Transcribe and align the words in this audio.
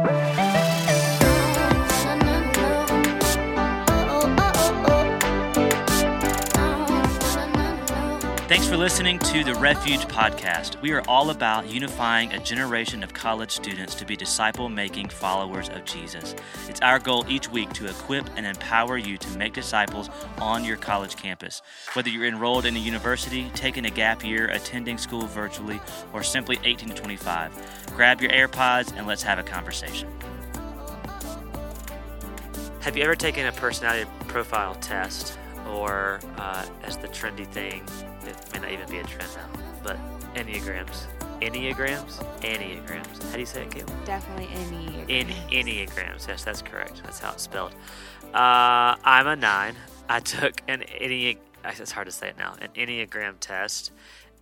Bye. 0.00 0.21
Thanks 8.52 8.68
for 8.68 8.76
listening 8.76 9.18
to 9.20 9.44
the 9.44 9.54
Refuge 9.54 10.02
Podcast. 10.08 10.78
We 10.82 10.92
are 10.92 11.00
all 11.08 11.30
about 11.30 11.70
unifying 11.70 12.34
a 12.34 12.38
generation 12.38 13.02
of 13.02 13.14
college 13.14 13.50
students 13.50 13.94
to 13.94 14.04
be 14.04 14.14
disciple 14.14 14.68
making 14.68 15.08
followers 15.08 15.70
of 15.70 15.86
Jesus. 15.86 16.34
It's 16.68 16.82
our 16.82 16.98
goal 16.98 17.24
each 17.30 17.50
week 17.50 17.72
to 17.72 17.86
equip 17.86 18.28
and 18.36 18.44
empower 18.44 18.98
you 18.98 19.16
to 19.16 19.38
make 19.38 19.54
disciples 19.54 20.10
on 20.38 20.66
your 20.66 20.76
college 20.76 21.16
campus. 21.16 21.62
Whether 21.94 22.10
you're 22.10 22.26
enrolled 22.26 22.66
in 22.66 22.76
a 22.76 22.78
university, 22.78 23.50
taking 23.54 23.86
a 23.86 23.90
gap 23.90 24.22
year, 24.22 24.48
attending 24.48 24.98
school 24.98 25.26
virtually, 25.26 25.80
or 26.12 26.22
simply 26.22 26.58
18 26.62 26.90
to 26.90 26.94
25, 26.94 27.86
grab 27.96 28.20
your 28.20 28.32
AirPods 28.32 28.94
and 28.94 29.06
let's 29.06 29.22
have 29.22 29.38
a 29.38 29.42
conversation. 29.42 30.10
Have 32.80 32.98
you 32.98 33.02
ever 33.02 33.16
taken 33.16 33.46
a 33.46 33.52
personality 33.52 34.10
profile 34.28 34.74
test, 34.74 35.38
or 35.68 36.20
uh, 36.38 36.66
as 36.82 36.96
the 36.98 37.08
trendy 37.08 37.46
thing, 37.46 37.82
it 38.26 38.36
may 38.52 38.60
not 38.60 38.70
even 38.70 38.88
be 38.90 38.98
a 38.98 39.04
trend 39.04 39.30
now, 39.34 39.60
but 39.82 39.96
Enneagrams? 40.34 41.06
Enneagrams? 41.40 42.22
Enneagrams. 42.40 43.22
How 43.24 43.32
do 43.32 43.40
you 43.40 43.46
say 43.46 43.62
it, 43.62 43.70
Caitlin? 43.70 44.04
Definitely 44.04 44.48
any. 44.54 45.04
In 45.08 45.26
Enneagrams. 45.50 46.28
Yes, 46.28 46.44
that's 46.44 46.62
correct. 46.62 47.02
That's 47.02 47.18
how 47.18 47.32
it's 47.32 47.42
spelled. 47.42 47.74
Uh, 48.32 48.96
I'm 49.04 49.26
a 49.26 49.36
nine. 49.36 49.74
I 50.08 50.20
took 50.20 50.62
an 50.68 50.82
Enne. 51.00 51.38
It's 51.64 51.92
hard 51.92 52.06
to 52.06 52.12
say 52.12 52.28
it 52.28 52.38
now. 52.38 52.54
An 52.60 52.68
Enneagram 52.74 53.34
test, 53.40 53.92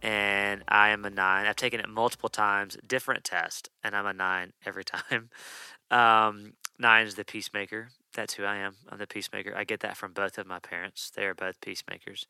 and 0.02 0.62
I 0.68 0.91
am 0.91 1.05
a 1.05 1.10
nine. 1.10 1.46
I've 1.46 1.57
taken 1.57 1.80
it 1.80 1.88
multiple 1.88 2.29
times, 2.29 2.77
different 2.87 3.24
test, 3.24 3.68
and 3.82 3.96
I'm 3.96 4.07
a 4.07 4.12
nine 4.12 4.52
every 4.65 4.84
time. 4.84 5.30
Um, 5.91 6.52
nine 6.79 7.07
is 7.07 7.15
the 7.15 7.24
peacemaker. 7.24 7.88
That's 8.20 8.34
who 8.34 8.45
I 8.45 8.56
am. 8.56 8.74
I'm 8.91 8.98
the 8.98 9.06
peacemaker. 9.06 9.57
I 9.57 9.65
get 9.65 9.80
that 9.80 9.96
from 9.96 10.13
both 10.13 10.37
of 10.37 10.46
my 10.46 10.59
parents. 10.59 11.09
They 11.09 11.24
are 11.24 11.35
both 11.35 11.59
peacemakers. 11.63 12.27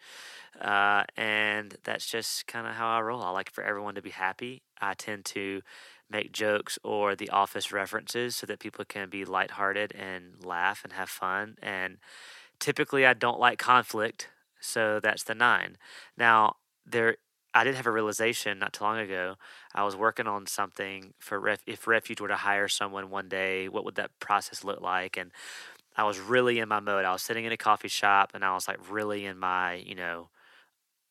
Uh, 0.60 1.02
and 1.16 1.76
that's 1.82 2.06
just 2.08 2.46
kind 2.46 2.68
of 2.68 2.74
how 2.74 2.86
I 2.86 3.00
roll. 3.00 3.20
I 3.20 3.30
like 3.30 3.50
for 3.50 3.64
everyone 3.64 3.96
to 3.96 4.00
be 4.00 4.10
happy. 4.10 4.62
I 4.80 4.94
tend 4.94 5.24
to 5.26 5.62
make 6.08 6.30
jokes 6.30 6.78
or 6.84 7.16
the 7.16 7.28
office 7.30 7.72
references 7.72 8.36
so 8.36 8.46
that 8.46 8.60
people 8.60 8.84
can 8.84 9.10
be 9.10 9.24
lighthearted 9.24 9.92
and 9.96 10.44
laugh 10.44 10.84
and 10.84 10.92
have 10.92 11.08
fun. 11.08 11.56
And 11.60 11.96
typically, 12.60 13.04
I 13.04 13.14
don't 13.14 13.40
like 13.40 13.58
conflict. 13.58 14.28
So 14.60 15.00
that's 15.00 15.24
the 15.24 15.34
nine. 15.34 15.76
Now, 16.16 16.54
there 16.86 17.16
I 17.52 17.64
did 17.64 17.74
have 17.74 17.86
a 17.86 17.90
realization 17.90 18.60
not 18.60 18.72
too 18.72 18.84
long 18.84 18.98
ago. 18.98 19.34
I 19.74 19.82
was 19.82 19.96
working 19.96 20.28
on 20.28 20.46
something 20.46 21.14
for 21.18 21.40
ref, 21.40 21.62
if 21.66 21.86
Refuge 21.86 22.20
were 22.20 22.28
to 22.28 22.36
hire 22.36 22.68
someone 22.68 23.10
one 23.10 23.28
day, 23.28 23.68
what 23.68 23.84
would 23.84 23.96
that 23.96 24.12
process 24.20 24.62
look 24.62 24.80
like? 24.80 25.16
And 25.16 25.32
I 25.96 26.04
was 26.04 26.18
really 26.18 26.58
in 26.58 26.68
my 26.68 26.80
mode. 26.80 27.04
I 27.04 27.12
was 27.12 27.22
sitting 27.22 27.44
in 27.44 27.52
a 27.52 27.56
coffee 27.56 27.88
shop 27.88 28.32
and 28.34 28.44
I 28.44 28.54
was 28.54 28.68
like 28.68 28.78
really 28.90 29.26
in 29.26 29.38
my, 29.38 29.74
you 29.74 29.94
know, 29.94 30.28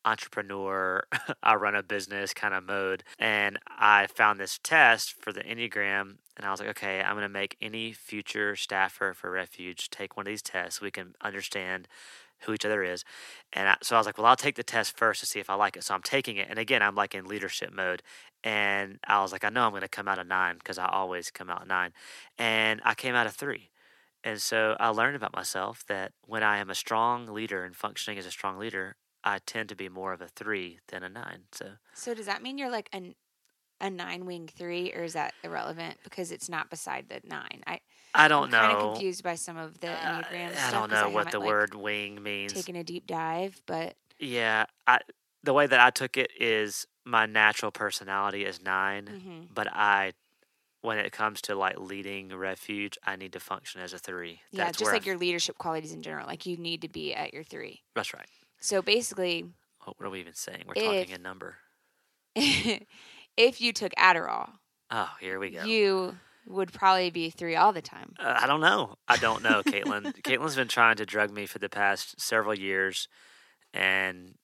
entrepreneur, 0.04 1.04
I 1.42 1.54
run 1.54 1.74
a 1.74 1.82
business 1.82 2.32
kind 2.32 2.54
of 2.54 2.64
mode. 2.64 3.04
And 3.18 3.58
I 3.68 4.06
found 4.06 4.40
this 4.40 4.58
test 4.62 5.12
for 5.12 5.32
the 5.32 5.42
Enneagram 5.42 6.16
and 6.36 6.46
I 6.46 6.50
was 6.50 6.60
like, 6.60 6.70
okay, 6.70 7.02
I'm 7.02 7.14
going 7.14 7.22
to 7.22 7.28
make 7.28 7.56
any 7.60 7.92
future 7.92 8.56
staffer 8.56 9.12
for 9.14 9.30
Refuge 9.30 9.90
take 9.90 10.16
one 10.16 10.26
of 10.26 10.30
these 10.30 10.42
tests. 10.42 10.80
We 10.80 10.90
can 10.90 11.14
understand 11.20 11.86
who 12.40 12.54
each 12.54 12.64
other 12.64 12.82
is. 12.82 13.04
And 13.52 13.68
I, 13.68 13.76
so 13.82 13.96
I 13.96 13.98
was 13.98 14.06
like, 14.06 14.16
well, 14.16 14.26
I'll 14.26 14.36
take 14.36 14.54
the 14.56 14.62
test 14.62 14.96
first 14.96 15.20
to 15.20 15.26
see 15.26 15.40
if 15.40 15.50
I 15.50 15.54
like 15.54 15.76
it. 15.76 15.84
So 15.84 15.94
I'm 15.94 16.02
taking 16.02 16.36
it. 16.38 16.48
And 16.48 16.58
again, 16.58 16.82
I'm 16.82 16.94
like 16.94 17.14
in 17.14 17.26
leadership 17.26 17.72
mode. 17.72 18.02
And 18.42 18.98
I 19.06 19.20
was 19.20 19.32
like, 19.32 19.44
I 19.44 19.50
know 19.50 19.64
I'm 19.64 19.72
going 19.72 19.82
to 19.82 19.88
come 19.88 20.08
out 20.08 20.18
of 20.18 20.26
nine 20.26 20.56
because 20.56 20.78
I 20.78 20.86
always 20.86 21.30
come 21.30 21.50
out 21.50 21.66
nine. 21.66 21.92
And 22.38 22.80
I 22.84 22.94
came 22.94 23.14
out 23.14 23.26
of 23.26 23.34
three. 23.34 23.68
And 24.22 24.40
so 24.40 24.76
I 24.78 24.88
learned 24.88 25.16
about 25.16 25.34
myself 25.34 25.84
that 25.86 26.12
when 26.26 26.42
I 26.42 26.58
am 26.58 26.70
a 26.70 26.74
strong 26.74 27.26
leader 27.26 27.64
and 27.64 27.74
functioning 27.76 28.18
as 28.18 28.26
a 28.26 28.30
strong 28.30 28.58
leader, 28.58 28.96
I 29.24 29.38
tend 29.38 29.68
to 29.70 29.74
be 29.76 29.88
more 29.88 30.12
of 30.12 30.20
a 30.20 30.28
three 30.28 30.80
than 30.88 31.02
a 31.02 31.08
nine. 31.08 31.44
So, 31.52 31.76
So 31.92 32.14
does 32.14 32.26
that 32.26 32.42
mean 32.42 32.58
you're 32.58 32.70
like 32.70 32.88
an 32.92 33.14
a 33.80 33.90
nine 33.90 34.26
wing 34.26 34.48
three, 34.48 34.92
or 34.94 35.04
is 35.04 35.14
that 35.14 35.34
irrelevant 35.44 35.98
because 36.04 36.32
it's 36.32 36.48
not 36.48 36.70
beside 36.70 37.08
the 37.08 37.20
nine? 37.24 37.62
I 37.66 37.80
I 38.14 38.28
don't 38.28 38.44
I'm 38.46 38.50
kind 38.50 38.72
know. 38.72 38.78
of 38.78 38.94
confused 38.94 39.22
by 39.22 39.36
some 39.36 39.56
of 39.56 39.80
the 39.80 39.88
Uh, 39.88 40.22
enneagram 40.22 40.56
I 40.58 40.70
don't 40.70 40.90
know 40.90 41.08
what 41.10 41.30
the 41.30 41.38
like, 41.38 41.48
word 41.48 41.74
wing 41.74 42.22
means. 42.22 42.52
Taking 42.52 42.76
a 42.76 42.84
deep 42.84 43.06
dive, 43.06 43.62
but 43.66 43.96
Yeah, 44.18 44.66
I 44.86 45.00
the 45.42 45.52
way 45.54 45.66
that 45.66 45.80
I 45.80 45.90
took 45.90 46.16
it 46.16 46.30
is 46.38 46.86
my 47.04 47.26
natural 47.26 47.72
personality 47.72 48.44
is 48.44 48.60
9 48.60 49.06
mhm. 49.06 49.48
but 49.54 49.68
I 49.72 50.12
when 50.82 50.98
it 50.98 51.12
comes 51.12 51.40
to 51.42 51.54
like 51.54 51.78
leading 51.78 52.34
refuge, 52.34 52.96
I 53.04 53.16
need 53.16 53.32
to 53.34 53.40
function 53.40 53.80
as 53.82 53.92
a 53.92 53.98
three. 53.98 54.40
yeah, 54.50 54.64
That's 54.64 54.78
just 54.78 54.86
where 54.88 54.94
I 54.94 54.96
like 54.96 55.06
your 55.06 55.18
leadership 55.18 55.58
qualities 55.58 55.92
in 55.92 56.02
general. 56.02 56.26
Like 56.26 56.46
you 56.46 56.56
need 56.56 56.82
to 56.82 56.88
be 56.88 57.14
at 57.14 57.34
your 57.34 57.44
three. 57.44 57.80
That's 57.94 58.14
right. 58.14 58.26
So 58.60 58.80
basically, 58.82 59.44
Oh, 59.86 59.92
what 59.96 60.06
are 60.06 60.10
we 60.10 60.20
even 60.20 60.34
saying? 60.34 60.64
We're 60.66 60.74
If- 60.76 60.84
talking 61.06 61.14
a 61.14 61.18
number. 61.18 61.56
if 62.36 63.60
you 63.60 63.72
took 63.72 63.92
Adderall, 63.96 64.50
Oh, 64.90 65.10
here 65.20 65.38
we 65.38 65.50
go. 65.50 65.64
you 65.64 66.16
would 66.46 66.72
probably 66.72 67.10
be 67.10 67.30
three 67.30 67.56
all 67.56 67.72
the 67.72 67.82
time. 67.82 68.14
Uh, 68.18 68.38
I 68.40 68.46
don't 68.46 68.60
know. 68.60 68.96
I 69.08 69.16
don't 69.16 69.42
know, 69.42 69.62
Caitlin. 69.62 70.12
Caitlin's 70.22 70.56
been 70.56 70.68
trying 70.68 70.96
to 70.96 71.06
drug 71.06 71.30
me 71.30 71.46
for 71.46 71.58
the 71.58 71.68
past 71.68 72.20
several 72.20 72.54
years, 72.54 73.08
and 73.72 74.34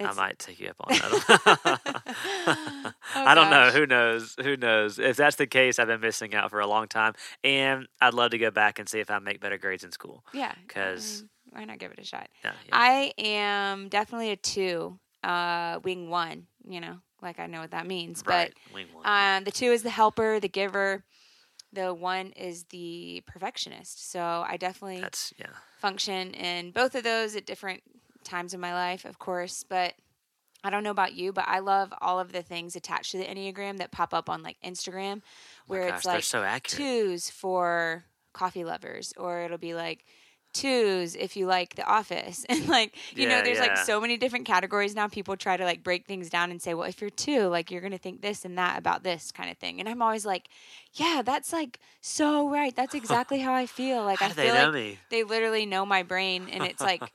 I 0.00 0.12
might 0.14 0.38
take 0.38 0.58
you 0.60 0.68
up 0.70 0.76
on 0.80 0.88
that. 0.96 1.80
Oh, 3.16 3.24
I 3.26 3.34
don't 3.34 3.50
know. 3.50 3.70
Who 3.70 3.86
knows? 3.86 4.36
Who 4.42 4.56
knows? 4.56 4.98
If 5.00 5.16
that's 5.16 5.34
the 5.36 5.46
case, 5.46 5.78
I've 5.80 5.88
been 5.88 6.00
missing 6.00 6.32
out 6.34 6.50
for 6.50 6.60
a 6.60 6.66
long 6.66 6.86
time, 6.86 7.14
and 7.42 7.88
I'd 8.00 8.14
love 8.14 8.30
to 8.30 8.38
go 8.38 8.50
back 8.52 8.78
and 8.78 8.88
see 8.88 9.00
if 9.00 9.10
I 9.10 9.18
make 9.18 9.40
better 9.40 9.58
grades 9.58 9.82
in 9.82 9.90
school. 9.90 10.24
Yeah, 10.32 10.52
I 10.56 10.64
'Cause- 10.68 11.22
mean, 11.22 11.30
why 11.50 11.64
not 11.64 11.78
give 11.78 11.90
it 11.90 11.98
a 11.98 12.04
shot? 12.04 12.28
Yeah, 12.44 12.52
yeah. 12.66 12.70
I 12.72 13.12
am 13.18 13.88
definitely 13.88 14.30
a 14.30 14.36
two, 14.36 14.98
uh, 15.24 15.80
wing 15.82 16.08
one. 16.08 16.46
You 16.68 16.80
know, 16.80 16.98
like 17.20 17.40
I 17.40 17.46
know 17.46 17.60
what 17.60 17.72
that 17.72 17.86
means. 17.86 18.22
right. 18.26 18.52
Wing 18.72 18.86
one. 18.92 19.02
But 19.02 19.08
um, 19.10 19.44
the 19.44 19.50
two 19.50 19.72
is 19.72 19.82
the 19.82 19.90
helper, 19.90 20.38
the 20.38 20.48
giver. 20.48 21.04
The 21.72 21.92
one 21.94 22.28
is 22.32 22.64
the 22.70 23.22
perfectionist. 23.26 24.10
So 24.10 24.20
I 24.46 24.56
definitely 24.56 25.00
that's 25.00 25.32
yeah. 25.36 25.46
function 25.78 26.32
in 26.34 26.70
both 26.70 26.94
of 26.94 27.02
those 27.04 27.34
at 27.36 27.44
different 27.46 27.82
times 28.24 28.54
in 28.54 28.60
my 28.60 28.72
life, 28.72 29.04
of 29.04 29.18
course. 29.18 29.64
But 29.68 29.94
I 30.62 30.70
don't 30.70 30.84
know 30.84 30.90
about 30.90 31.14
you, 31.14 31.32
but 31.32 31.44
I 31.48 31.60
love 31.60 31.92
all 32.00 32.20
of 32.20 32.32
the 32.32 32.42
things 32.42 32.76
attached 32.76 33.12
to 33.12 33.18
the 33.18 33.24
Enneagram 33.24 33.78
that 33.78 33.90
pop 33.90 34.12
up 34.12 34.28
on 34.28 34.42
like 34.42 34.56
Instagram, 34.64 35.22
where 35.66 35.84
Oh 35.84 35.88
Gosh, 35.88 35.96
it's 35.98 36.06
like 36.06 36.24
so 36.24 36.42
twos 36.64 37.30
for 37.30 38.04
coffee 38.32 38.64
lovers, 38.64 39.12
or 39.16 39.40
it'll 39.42 39.58
be 39.58 39.74
like 39.74 40.04
twos 40.52 41.14
if 41.14 41.36
you 41.36 41.46
like 41.46 41.76
The 41.76 41.84
Office, 41.84 42.44
and 42.48 42.68
like 42.68 42.94
you 43.14 43.26
know, 43.26 43.36
Yeah, 43.36 43.42
there's 43.42 43.58
like 43.58 43.78
so 43.78 44.00
many 44.00 44.16
different 44.18 44.46
categories 44.46 44.94
now. 44.94 45.08
People 45.08 45.36
try 45.36 45.56
to 45.56 45.64
like 45.64 45.82
break 45.82 46.06
things 46.06 46.28
down 46.28 46.50
and 46.50 46.60
say, 46.60 46.74
well, 46.74 46.88
if 46.88 47.00
you're 47.00 47.10
two, 47.10 47.46
like 47.46 47.70
you're 47.70 47.80
gonna 47.80 47.98
think 47.98 48.20
this 48.20 48.44
and 48.44 48.58
that 48.58 48.78
about 48.78 49.02
this 49.02 49.32
kind 49.32 49.50
of 49.50 49.56
thing, 49.56 49.80
and 49.80 49.88
I'm 49.88 50.02
always 50.02 50.26
like, 50.26 50.48
yeah, 50.92 51.22
that's 51.24 51.52
like 51.52 51.78
so 52.02 52.50
right. 52.50 52.74
That's 52.74 52.94
exactly 52.94 53.38
how 53.38 53.54
I 53.54 53.66
feel. 53.66 54.04
Like 54.04 54.20
I 54.20 54.28
feel 54.28 54.52
they 54.52 54.64
like 54.64 54.74
me? 54.74 54.98
they 55.10 55.24
literally 55.24 55.64
know 55.64 55.86
my 55.86 56.02
brain, 56.02 56.48
and 56.52 56.64
it's 56.64 56.82
like 56.82 57.12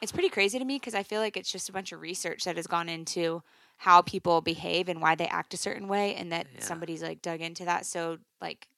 it's 0.00 0.12
pretty 0.12 0.28
crazy 0.28 0.58
to 0.58 0.64
me 0.64 0.76
because 0.76 0.94
I 0.94 1.02
feel 1.02 1.20
like 1.20 1.36
it's 1.36 1.50
just 1.50 1.68
a 1.68 1.72
bunch 1.72 1.92
of 1.92 2.00
research 2.00 2.44
that 2.44 2.56
has 2.56 2.66
gone 2.66 2.88
into 2.88 3.42
how 3.78 4.02
people 4.02 4.40
behave 4.40 4.88
and 4.88 5.00
why 5.00 5.14
they 5.14 5.26
act 5.26 5.54
a 5.54 5.56
certain 5.58 5.88
way, 5.88 6.14
and 6.14 6.32
that 6.32 6.46
Yeah. 6.54 6.64
somebody's 6.64 7.02
like 7.02 7.22
dug 7.22 7.40
into 7.40 7.64
that 7.64 7.86
so 7.86 8.18
like 8.40 8.68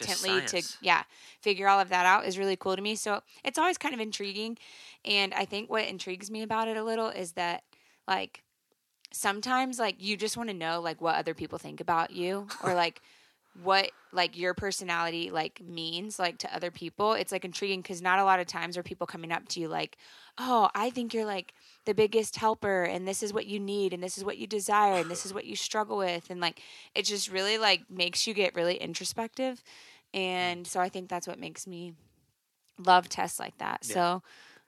intently 0.00 0.42
to 0.42 0.62
yeah 0.80 1.04
figure 1.40 1.68
all 1.68 1.80
of 1.80 1.88
that 1.88 2.06
out 2.06 2.26
is 2.26 2.38
really 2.38 2.56
cool 2.56 2.76
to 2.76 2.82
me. 2.82 2.94
So 2.96 3.20
it's 3.44 3.58
always 3.58 3.78
kind 3.78 3.94
of 3.94 4.00
intriguing, 4.00 4.58
and 5.04 5.32
I 5.34 5.44
think 5.44 5.70
what 5.70 5.84
intrigues 5.86 6.30
me 6.30 6.42
about 6.42 6.68
it 6.68 6.76
a 6.76 6.84
little 6.84 7.08
is 7.08 7.32
that 7.32 7.62
like 8.06 8.42
sometimes 9.12 9.78
like 9.78 10.02
you 10.02 10.16
just 10.16 10.36
want 10.36 10.48
to 10.50 10.54
know 10.54 10.80
like 10.80 11.00
what 11.00 11.14
other 11.16 11.34
people 11.34 11.58
think 11.58 11.80
about 11.80 12.10
you 12.10 12.50
or 12.60 12.74
like 12.76 13.00
what 13.54 13.92
like 14.12 14.36
your 14.36 14.54
personality 14.54 15.30
like 15.30 15.60
means 15.62 16.18
like 16.18 16.38
to 16.38 16.54
other 16.54 16.70
people 16.72 17.12
it's 17.12 17.30
like 17.32 17.44
intriguing 17.44 17.80
because 17.82 18.02
not 18.02 18.18
a 18.18 18.24
lot 18.24 18.40
of 18.40 18.46
times 18.46 18.76
are 18.76 18.82
people 18.82 19.06
coming 19.06 19.30
up 19.32 19.46
to 19.48 19.60
you 19.60 19.68
like 19.68 19.96
oh 20.38 20.68
i 20.74 20.90
think 20.90 21.14
you're 21.14 21.24
like 21.24 21.54
the 21.84 21.94
biggest 21.94 22.36
helper 22.36 22.82
and 22.84 23.06
this 23.06 23.22
is 23.22 23.32
what 23.32 23.46
you 23.46 23.60
need 23.60 23.92
and 23.92 24.02
this 24.02 24.16
is 24.18 24.24
what 24.24 24.38
you 24.38 24.46
desire 24.46 24.94
and 25.00 25.10
this 25.10 25.24
is 25.26 25.32
what 25.34 25.44
you 25.44 25.54
struggle 25.54 25.96
with 25.98 26.30
and 26.30 26.40
like 26.40 26.60
it 26.94 27.04
just 27.04 27.30
really 27.30 27.58
like 27.58 27.82
makes 27.90 28.26
you 28.26 28.34
get 28.34 28.54
really 28.54 28.76
introspective 28.76 29.62
and 30.12 30.66
so 30.66 30.80
i 30.80 30.88
think 30.88 31.08
that's 31.08 31.26
what 31.26 31.38
makes 31.38 31.66
me 31.66 31.92
love 32.78 33.08
tests 33.08 33.38
like 33.38 33.56
that 33.58 33.80
Yeah. 33.86 33.94
so 33.94 34.22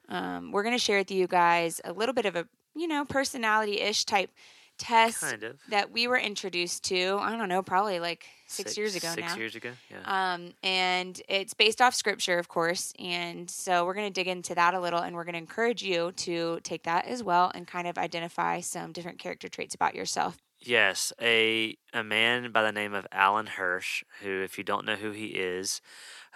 um, 0.09 0.51
we're 0.53 0.63
going 0.63 0.75
to 0.75 0.81
share 0.83 0.99
with 0.99 1.11
you 1.11 1.27
guys 1.27 1.81
a 1.83 1.91
little 1.91 2.13
bit 2.13 2.25
of 2.25 2.35
a 2.35 2.47
you 2.75 2.87
know 2.87 3.03
personality-ish 3.03 4.05
type 4.05 4.29
test 4.77 5.21
Kind 5.21 5.43
of. 5.43 5.59
that 5.69 5.91
we 5.91 6.07
were 6.07 6.17
introduced 6.17 6.83
to 6.85 7.17
i 7.21 7.35
don't 7.35 7.49
know 7.49 7.61
probably 7.63 7.99
like 7.99 8.25
six, 8.47 8.77
years 8.77 8.95
ago 8.95 9.09
Six 9.09 9.27
now 9.27 9.35
years 9.35 9.55
ago. 9.55 9.71
Yeah. 9.91 10.33
um, 10.33 10.53
and 10.63 11.21
it's 11.27 11.53
based 11.53 11.81
off 11.81 11.93
scripture, 11.93 12.39
of 12.39 12.47
course. 12.47 12.93
And 12.97 13.49
so 13.49 13.85
we're 13.85 13.93
going 13.93 14.07
to 14.07 14.13
dig 14.13 14.27
into 14.27 14.55
that 14.55 14.73
a 14.73 14.79
little, 14.79 14.99
and 15.01 15.15
we're 15.15 15.25
going 15.25 15.33
to 15.33 15.39
encourage 15.39 15.83
you 15.83 16.11
to 16.13 16.59
take 16.63 16.83
that 16.83 17.05
as 17.05 17.21
well 17.23 17.51
and 17.53 17.67
kind 17.67 17.87
of 17.87 17.97
identify 17.97 18.61
some 18.61 18.91
different 18.93 19.19
character 19.19 19.49
traits 19.49 19.75
about 19.75 19.95
yourself 19.95 20.37
Yes, 20.59 21.13
a 21.21 21.77
a 21.93 22.03
man 22.03 22.51
by 22.51 22.63
the 22.63 22.71
name 22.71 22.93
of 22.93 23.05
Alan 23.11 23.45
Hirsch, 23.45 24.03
who, 24.21 24.41
if 24.41 24.57
you 24.57 24.63
don't 24.63 24.85
know 24.85 24.95
who 24.95 25.11
he 25.11 25.27
is, 25.27 25.81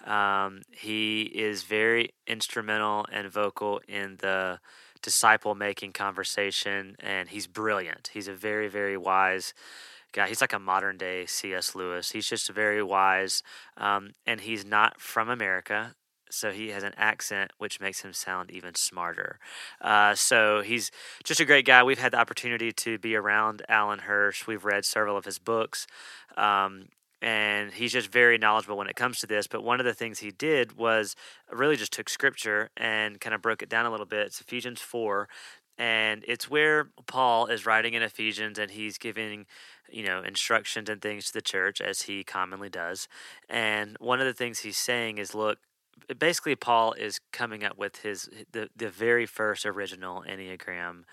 um, 0.06 0.62
he 0.72 1.24
is 1.24 1.64
very 1.64 2.14
instrumental 2.28 3.06
and 3.12 3.32
vocal 3.32 3.82
in 3.88 4.18
the 4.18 4.60
disciple 5.02 5.56
making 5.56 5.94
conversation, 5.94 6.96
and 7.00 7.30
he's 7.30 7.48
brilliant. 7.48 8.12
He's 8.14 8.28
a 8.28 8.34
very, 8.34 8.68
very 8.68 8.98
wise 8.98 9.54
guy. 10.14 10.28
He's 10.28 10.42
like 10.42 10.54
a 10.54 10.60
modern 10.60 10.98
day 10.98 11.26
C.S. 11.26 11.76
Lewis. 11.76 12.12
He's 12.12 12.28
just 12.28 12.50
very 12.50 12.84
wise, 12.84 13.44
um, 13.78 14.12
and 14.26 14.42
he's 14.42 14.66
not 14.66 15.00
from 15.00 15.30
America 15.30 15.96
so 16.32 16.52
he 16.52 16.70
has 16.70 16.84
an 16.84 16.94
accent 16.98 17.52
which 17.58 17.80
makes 17.80 18.02
him 18.02 18.14
sound 18.14 18.50
even 18.52 18.76
smarter. 18.76 19.40
Uh, 19.80 20.16
so 20.16 20.62
he's 20.62 20.92
just 21.24 21.40
a 21.40 21.46
great 21.46 21.66
guy. 21.66 21.84
We've 21.84 22.00
had 22.00 22.14
the 22.14 22.20
opportunity 22.20 22.72
to 22.72 22.98
be 22.98 23.16
around 23.16 23.62
Alan 23.70 24.00
Hirsch. 24.00 24.48
We've 24.48 24.66
read 24.66 24.86
several 24.86 25.18
of 25.18 25.26
his 25.26 25.40
books. 25.40 25.86
Um, 26.38 26.88
and 27.22 27.72
he's 27.74 27.92
just 27.92 28.12
very 28.12 28.38
knowledgeable 28.38 28.78
when 28.78 28.88
it 28.88 28.96
comes 28.96 29.20
to 29.20 29.28
this. 29.28 29.48
But 29.48 29.64
one 29.64 29.80
of 29.80 29.86
the 29.86 29.94
things 29.94 30.20
he 30.20 30.32
did 30.32 30.78
was 30.78 31.16
really 31.52 31.76
just 31.76 31.94
took 31.94 32.10
scripture 32.10 32.70
and 32.76 33.20
kind 33.20 33.36
of 33.36 33.42
broke 33.42 33.62
it 33.62 33.70
down 33.70 33.86
a 33.86 33.92
little 33.92 34.06
bit. 34.06 34.28
It's 34.28 34.42
Ephesians 34.42 34.82
4, 34.82 35.28
and 35.78 36.24
it's 36.28 36.50
where 36.50 36.90
Paul 37.08 37.48
is 37.48 37.66
writing 37.66 37.94
in 37.94 38.04
Ephesians 38.04 38.60
and 38.60 38.72
he's 38.72 38.98
giving 38.98 39.46
you 39.90 40.06
know 40.06 40.22
instructions 40.22 40.90
and 40.90 41.02
things 41.02 41.26
to 41.28 41.34
the 41.34 41.42
church 41.42 41.82
as 41.82 42.04
he 42.04 42.24
commonly 42.24 42.70
does 42.70 43.08
and 43.50 43.98
one 44.00 44.22
of 44.22 44.26
the 44.26 44.34
things 44.34 44.60
he's 44.60 44.78
saying 44.78 45.18
is 45.18 45.36
look 45.36 45.60
basically 46.18 46.56
Paul 46.56 46.94
is 46.94 47.20
coming 47.34 47.64
up 47.64 47.78
with 47.78 47.98
his 47.98 48.30
the 48.52 48.70
the 48.76 48.90
very 48.90 49.26
first 49.26 49.66
original 49.66 50.24
Enneagram 50.28 51.04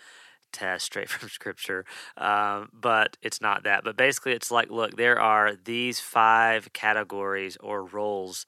test 0.53 0.87
straight 0.87 1.09
from 1.11 1.29
scripture 1.29 1.85
um, 2.17 2.69
but 2.73 3.17
it's 3.23 3.41
not 3.41 3.65
that 3.65 3.85
but 3.85 3.97
basically 3.97 4.33
it's 4.33 4.51
like 4.51 4.71
look 4.71 4.97
there 4.97 5.21
are 5.21 5.55
these 5.65 6.01
five 6.01 6.73
categories 6.73 7.57
or 7.61 7.85
roles 7.85 8.47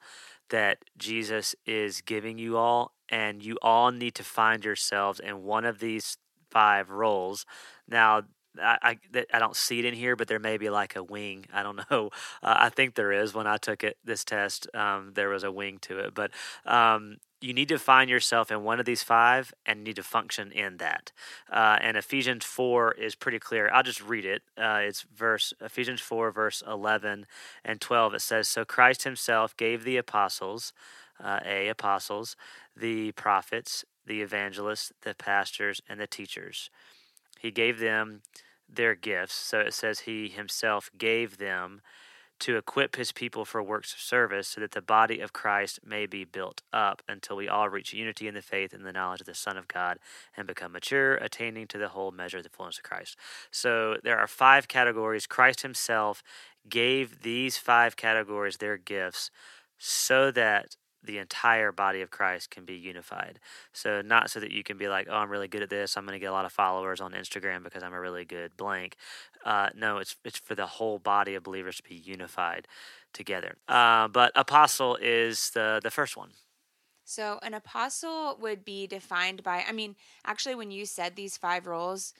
that 0.49 0.79
jesus 0.97 1.55
is 1.65 2.01
giving 2.01 2.37
you 2.37 2.57
all 2.57 2.91
and 3.09 3.43
you 3.43 3.57
all 3.61 3.91
need 3.91 4.15
to 4.15 4.23
find 4.23 4.63
yourselves 4.65 5.19
in 5.19 5.43
one 5.43 5.65
of 5.65 5.79
these 5.79 6.17
five 6.49 6.89
roles 6.89 7.45
now 7.87 8.23
I, 8.59 8.97
I, 9.13 9.25
I 9.33 9.39
don't 9.39 9.55
see 9.55 9.79
it 9.79 9.85
in 9.85 9.93
here, 9.93 10.15
but 10.15 10.27
there 10.27 10.39
may 10.39 10.57
be 10.57 10.69
like 10.69 10.95
a 10.95 11.03
wing. 11.03 11.45
I 11.53 11.63
don't 11.63 11.79
know. 11.91 12.09
Uh, 12.43 12.55
I 12.57 12.69
think 12.69 12.95
there 12.95 13.11
is. 13.11 13.33
When 13.33 13.47
I 13.47 13.57
took 13.57 13.83
it 13.83 13.97
this 14.03 14.23
test, 14.23 14.67
um, 14.73 15.11
there 15.13 15.29
was 15.29 15.43
a 15.43 15.51
wing 15.51 15.79
to 15.83 15.99
it. 15.99 16.13
But 16.13 16.31
um, 16.65 17.17
you 17.41 17.53
need 17.53 17.69
to 17.69 17.79
find 17.79 18.09
yourself 18.09 18.51
in 18.51 18.63
one 18.63 18.79
of 18.79 18.85
these 18.85 19.03
five 19.03 19.53
and 19.65 19.83
need 19.83 19.95
to 19.97 20.03
function 20.03 20.51
in 20.51 20.77
that. 20.77 21.11
Uh, 21.51 21.77
and 21.81 21.97
Ephesians 21.97 22.45
4 22.45 22.93
is 22.93 23.15
pretty 23.15 23.39
clear. 23.39 23.69
I'll 23.73 23.83
just 23.83 24.01
read 24.01 24.25
it. 24.25 24.43
Uh, 24.57 24.79
it's 24.81 25.01
verse 25.13 25.53
Ephesians 25.59 26.01
4, 26.01 26.31
verse 26.31 26.63
11 26.65 27.25
and 27.65 27.81
12. 27.81 28.13
It 28.13 28.21
says, 28.21 28.47
So 28.47 28.63
Christ 28.63 29.03
himself 29.03 29.57
gave 29.57 29.83
the 29.83 29.97
apostles, 29.97 30.71
uh, 31.21 31.39
A, 31.45 31.67
apostles, 31.67 32.35
the 32.75 33.11
prophets, 33.13 33.83
the 34.05 34.21
evangelists, 34.21 34.91
the 35.01 35.15
pastors, 35.15 35.81
and 35.89 35.99
the 35.99 36.07
teachers 36.07 36.69
he 37.41 37.49
gave 37.49 37.79
them 37.79 38.21
their 38.69 38.93
gifts. 38.93 39.33
So 39.33 39.59
it 39.59 39.73
says 39.73 40.01
he 40.01 40.29
himself 40.29 40.91
gave 40.95 41.37
them 41.37 41.81
to 42.41 42.57
equip 42.57 42.95
his 42.95 43.11
people 43.11 43.45
for 43.45 43.61
works 43.61 43.93
of 43.93 43.99
service 43.99 44.47
so 44.47 44.61
that 44.61 44.71
the 44.71 44.81
body 44.81 45.19
of 45.19 45.31
Christ 45.31 45.79
may 45.85 46.05
be 46.05 46.23
built 46.25 46.61
up 46.73 47.01
until 47.07 47.37
we 47.37 47.47
all 47.47 47.69
reach 47.69 47.93
unity 47.93 48.27
in 48.27 48.33
the 48.33 48.41
faith 48.41 48.73
and 48.73 48.85
the 48.85 48.91
knowledge 48.91 49.21
of 49.21 49.27
the 49.27 49.35
Son 49.35 49.57
of 49.57 49.67
God 49.67 49.99
and 50.35 50.47
become 50.47 50.71
mature, 50.73 51.15
attaining 51.15 51.67
to 51.67 51.77
the 51.77 51.89
whole 51.89 52.11
measure 52.11 52.37
of 52.37 52.43
the 52.43 52.49
fullness 52.49 52.77
of 52.77 52.83
Christ. 52.83 53.15
So 53.51 53.97
there 54.03 54.17
are 54.17 54.27
five 54.27 54.67
categories. 54.67 55.27
Christ 55.27 55.61
himself 55.61 56.23
gave 56.67 57.21
these 57.21 57.57
five 57.57 57.95
categories 57.95 58.57
their 58.57 58.77
gifts 58.77 59.31
so 59.77 60.31
that 60.31 60.75
the 61.03 61.17
entire 61.17 61.71
body 61.71 62.01
of 62.01 62.11
Christ 62.11 62.51
can 62.51 62.65
be 62.65 62.75
unified. 62.75 63.39
So 63.73 64.01
not 64.01 64.29
so 64.29 64.39
that 64.39 64.51
you 64.51 64.63
can 64.63 64.77
be 64.77 64.87
like, 64.87 65.07
oh, 65.09 65.15
I'm 65.15 65.29
really 65.29 65.47
good 65.47 65.63
at 65.63 65.69
this. 65.69 65.97
I'm 65.97 66.05
going 66.05 66.15
to 66.15 66.19
get 66.19 66.29
a 66.29 66.33
lot 66.33 66.45
of 66.45 66.51
followers 66.51 67.01
on 67.01 67.13
Instagram 67.13 67.63
because 67.63 67.83
I'm 67.83 67.93
a 67.93 67.99
really 67.99 68.25
good 68.25 68.55
blank. 68.55 68.97
Uh, 69.45 69.69
no, 69.75 69.97
it's 69.97 70.15
it's 70.23 70.37
for 70.39 70.55
the 70.55 70.65
whole 70.67 70.99
body 70.99 71.35
of 71.35 71.43
believers 71.43 71.77
to 71.77 71.83
be 71.83 71.95
unified 71.95 72.67
together. 73.13 73.57
Uh, 73.67 74.07
but 74.07 74.31
apostle 74.35 74.97
is 75.01 75.51
the 75.51 75.79
the 75.83 75.91
first 75.91 76.15
one. 76.17 76.31
So 77.03 77.39
an 77.41 77.53
apostle 77.53 78.37
would 78.39 78.63
be 78.63 78.87
defined 78.87 79.43
by. 79.43 79.65
I 79.67 79.71
mean, 79.71 79.95
actually, 80.25 80.55
when 80.55 80.71
you 80.71 80.85
said 80.85 81.15
these 81.15 81.37
five 81.37 81.67
roles. 81.67 82.13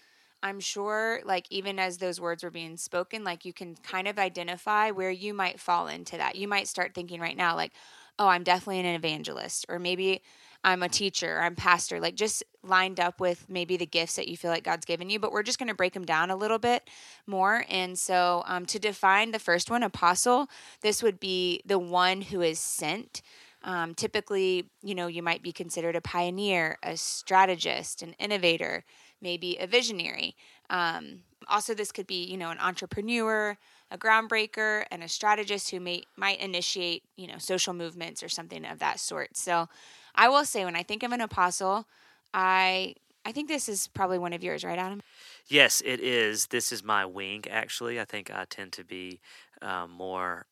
I'm 0.44 0.60
sure, 0.60 1.22
like, 1.24 1.46
even 1.52 1.78
as 1.78 2.00
those 2.00 2.20
words 2.20 2.44
were 2.44 2.50
being 2.50 2.76
spoken, 2.76 3.24
like, 3.24 3.46
you 3.46 3.54
can 3.54 3.76
kind 3.76 4.08
of 4.08 4.18
identify 4.18 4.90
where 4.90 5.12
you 5.12 5.36
might 5.36 5.60
fall 5.60 5.86
into 5.88 6.18
that. 6.18 6.36
You 6.36 6.48
might 6.48 6.68
start 6.68 6.96
thinking 6.96 7.22
right 7.22 7.38
now, 7.38 7.56
like, 7.56 7.74
oh, 8.18 8.28
I'm 8.28 8.42
definitely 8.44 8.80
an 8.80 8.88
evangelist, 8.88 9.68
or 9.70 9.78
maybe 9.78 10.24
I'm 10.64 10.84
a 10.84 10.90
teacher, 10.90 11.40
I'm 11.42 11.56
pastor, 11.56 12.00
like 12.00 12.16
just 12.16 12.44
lined 12.64 13.00
up 13.00 13.20
with 13.20 13.46
maybe 13.50 13.78
the 13.78 13.86
gifts 13.86 14.16
that 14.16 14.28
you 14.28 14.38
feel 14.38 14.52
like 14.52 14.64
God's 14.64 14.86
given 14.86 15.10
you. 15.10 15.20
But 15.20 15.32
we're 15.32 15.44
just 15.44 15.58
going 15.58 15.70
to 15.70 15.76
break 15.76 15.94
them 15.94 16.06
down 16.06 16.30
a 16.30 16.36
little 16.36 16.60
bit 16.60 16.88
more. 17.26 17.66
And 17.70 17.98
so, 17.98 18.44
um, 18.46 18.66
to 18.68 18.80
define 18.80 19.32
the 19.32 19.40
first 19.40 19.70
one, 19.70 19.84
apostle, 19.84 20.48
this 20.82 21.02
would 21.02 21.20
be 21.20 21.62
the 21.66 21.80
one 21.80 22.22
who 22.22 22.42
is 22.42 22.60
sent. 22.60 23.22
Um, 23.64 23.94
typically, 23.94 24.70
you 24.82 24.96
know, 24.96 25.08
you 25.08 25.22
might 25.22 25.44
be 25.44 25.52
considered 25.52 25.96
a 25.96 26.02
pioneer, 26.02 26.78
a 26.84 26.98
strategist, 26.98 28.02
an 28.02 28.14
innovator, 28.14 28.84
maybe 29.22 29.58
a 29.60 29.68
visionary. 29.68 30.36
Um, 30.70 31.22
also, 31.48 31.74
this 31.74 31.92
could 31.92 32.08
be, 32.08 32.24
you 32.24 32.38
know, 32.38 32.50
an 32.50 32.60
entrepreneur, 32.60 33.58
a 33.92 33.98
groundbreaker 33.98 34.86
and 34.90 35.04
a 35.04 35.08
strategist 35.08 35.70
who 35.72 35.80
may 35.80 36.04
might 36.16 36.40
initiate, 36.40 37.04
you 37.18 37.28
know, 37.28 37.38
social 37.38 37.74
movements 37.74 38.24
or 38.24 38.30
something 38.30 38.66
of 38.66 38.80
that 38.80 39.00
sort. 39.00 39.36
So, 39.36 39.68
I 40.16 40.30
will 40.30 40.46
say 40.46 40.66
when 40.66 40.76
I 40.76 40.84
think 40.84 41.04
of 41.04 41.12
an 41.12 41.22
apostle, 41.22 41.86
I 42.34 42.96
I 43.24 43.32
think 43.32 43.48
this 43.48 43.70
is 43.70 43.88
probably 43.88 44.18
one 44.18 44.34
of 44.34 44.44
yours, 44.44 44.64
right, 44.64 44.80
Adam? 44.80 45.02
Yes, 45.48 45.82
it 45.86 46.00
is. 46.00 46.48
This 46.48 46.72
is 46.72 46.84
my 46.84 47.06
wing. 47.06 47.44
Actually, 47.50 48.00
I 48.00 48.06
think 48.06 48.32
I 48.32 48.46
tend 48.50 48.72
to 48.74 48.84
be 48.84 49.20
uh, 49.62 49.86
more 49.88 50.48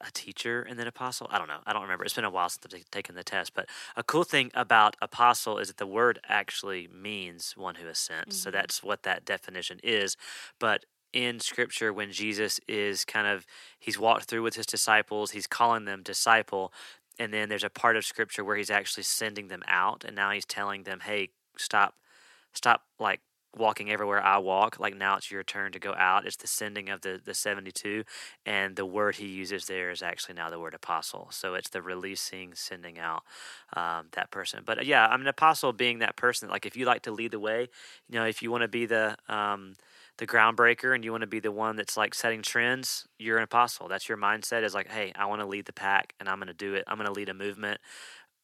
a 0.00 0.10
teacher 0.12 0.62
and 0.62 0.78
then 0.78 0.86
apostle. 0.86 1.28
I 1.30 1.38
don't 1.38 1.48
know. 1.48 1.60
I 1.66 1.72
don't 1.72 1.82
remember. 1.82 2.04
It's 2.04 2.14
been 2.14 2.24
a 2.24 2.30
while 2.30 2.48
since 2.48 2.74
I've 2.74 2.90
taken 2.90 3.14
the 3.14 3.24
test. 3.24 3.54
But 3.54 3.68
a 3.96 4.02
cool 4.02 4.24
thing 4.24 4.50
about 4.54 4.96
apostle 5.00 5.58
is 5.58 5.68
that 5.68 5.76
the 5.76 5.86
word 5.86 6.20
actually 6.28 6.88
means 6.88 7.54
one 7.56 7.76
who 7.76 7.88
is 7.88 7.98
sent. 7.98 8.28
Mm-hmm. 8.28 8.36
So 8.36 8.50
that's 8.50 8.82
what 8.82 9.02
that 9.04 9.24
definition 9.24 9.80
is. 9.82 10.16
But 10.58 10.84
in 11.12 11.40
scripture 11.40 11.90
when 11.90 12.12
Jesus 12.12 12.60
is 12.68 13.04
kind 13.04 13.26
of 13.26 13.46
he's 13.78 13.98
walked 13.98 14.24
through 14.24 14.42
with 14.42 14.56
his 14.56 14.66
disciples, 14.66 15.30
he's 15.30 15.46
calling 15.46 15.84
them 15.84 16.02
disciple, 16.02 16.72
and 17.18 17.32
then 17.32 17.48
there's 17.48 17.64
a 17.64 17.70
part 17.70 17.96
of 17.96 18.04
scripture 18.04 18.44
where 18.44 18.56
he's 18.56 18.70
actually 18.70 19.04
sending 19.04 19.48
them 19.48 19.62
out 19.66 20.04
and 20.04 20.16
now 20.16 20.30
he's 20.30 20.46
telling 20.46 20.84
them, 20.84 21.00
"Hey, 21.00 21.30
stop 21.56 21.94
stop 22.52 22.82
like 22.98 23.20
walking 23.56 23.90
everywhere 23.90 24.22
I 24.22 24.38
walk. 24.38 24.78
Like 24.78 24.96
now 24.96 25.16
it's 25.16 25.30
your 25.30 25.42
turn 25.42 25.72
to 25.72 25.78
go 25.78 25.94
out. 25.94 26.26
It's 26.26 26.36
the 26.36 26.46
sending 26.46 26.88
of 26.88 27.00
the, 27.00 27.20
the 27.22 27.34
72. 27.34 28.04
And 28.46 28.76
the 28.76 28.86
word 28.86 29.16
he 29.16 29.26
uses 29.26 29.66
there 29.66 29.90
is 29.90 30.02
actually 30.02 30.34
now 30.34 30.50
the 30.50 30.60
word 30.60 30.74
apostle. 30.74 31.28
So 31.30 31.54
it's 31.54 31.70
the 31.70 31.82
releasing, 31.82 32.54
sending 32.54 32.98
out 32.98 33.22
um, 33.74 34.06
that 34.12 34.30
person. 34.30 34.62
But 34.64 34.78
uh, 34.78 34.82
yeah, 34.84 35.06
I'm 35.06 35.20
an 35.20 35.26
apostle 35.28 35.72
being 35.72 35.98
that 36.00 36.16
person. 36.16 36.48
Like 36.48 36.66
if 36.66 36.76
you 36.76 36.84
like 36.84 37.02
to 37.02 37.10
lead 37.12 37.32
the 37.32 37.40
way, 37.40 37.68
you 38.08 38.18
know, 38.18 38.26
if 38.26 38.42
you 38.42 38.50
want 38.50 38.62
to 38.62 38.68
be 38.68 38.86
the, 38.86 39.16
um, 39.28 39.74
the 40.18 40.26
groundbreaker 40.26 40.94
and 40.94 41.04
you 41.04 41.12
want 41.12 41.22
to 41.22 41.28
be 41.28 41.40
the 41.40 41.52
one 41.52 41.76
that's 41.76 41.96
like 41.96 42.12
setting 42.12 42.42
trends, 42.42 43.06
you're 43.18 43.38
an 43.38 43.44
apostle. 43.44 43.88
That's 43.88 44.08
your 44.08 44.18
mindset 44.18 44.64
is 44.64 44.74
like, 44.74 44.88
hey, 44.88 45.12
I 45.16 45.26
want 45.26 45.40
to 45.40 45.46
lead 45.46 45.64
the 45.64 45.72
pack 45.72 46.12
and 46.20 46.28
I'm 46.28 46.38
going 46.38 46.48
to 46.48 46.54
do 46.54 46.74
it. 46.74 46.84
I'm 46.86 46.98
going 46.98 47.06
to 47.06 47.12
lead 47.12 47.28
a 47.28 47.34
movement. 47.34 47.80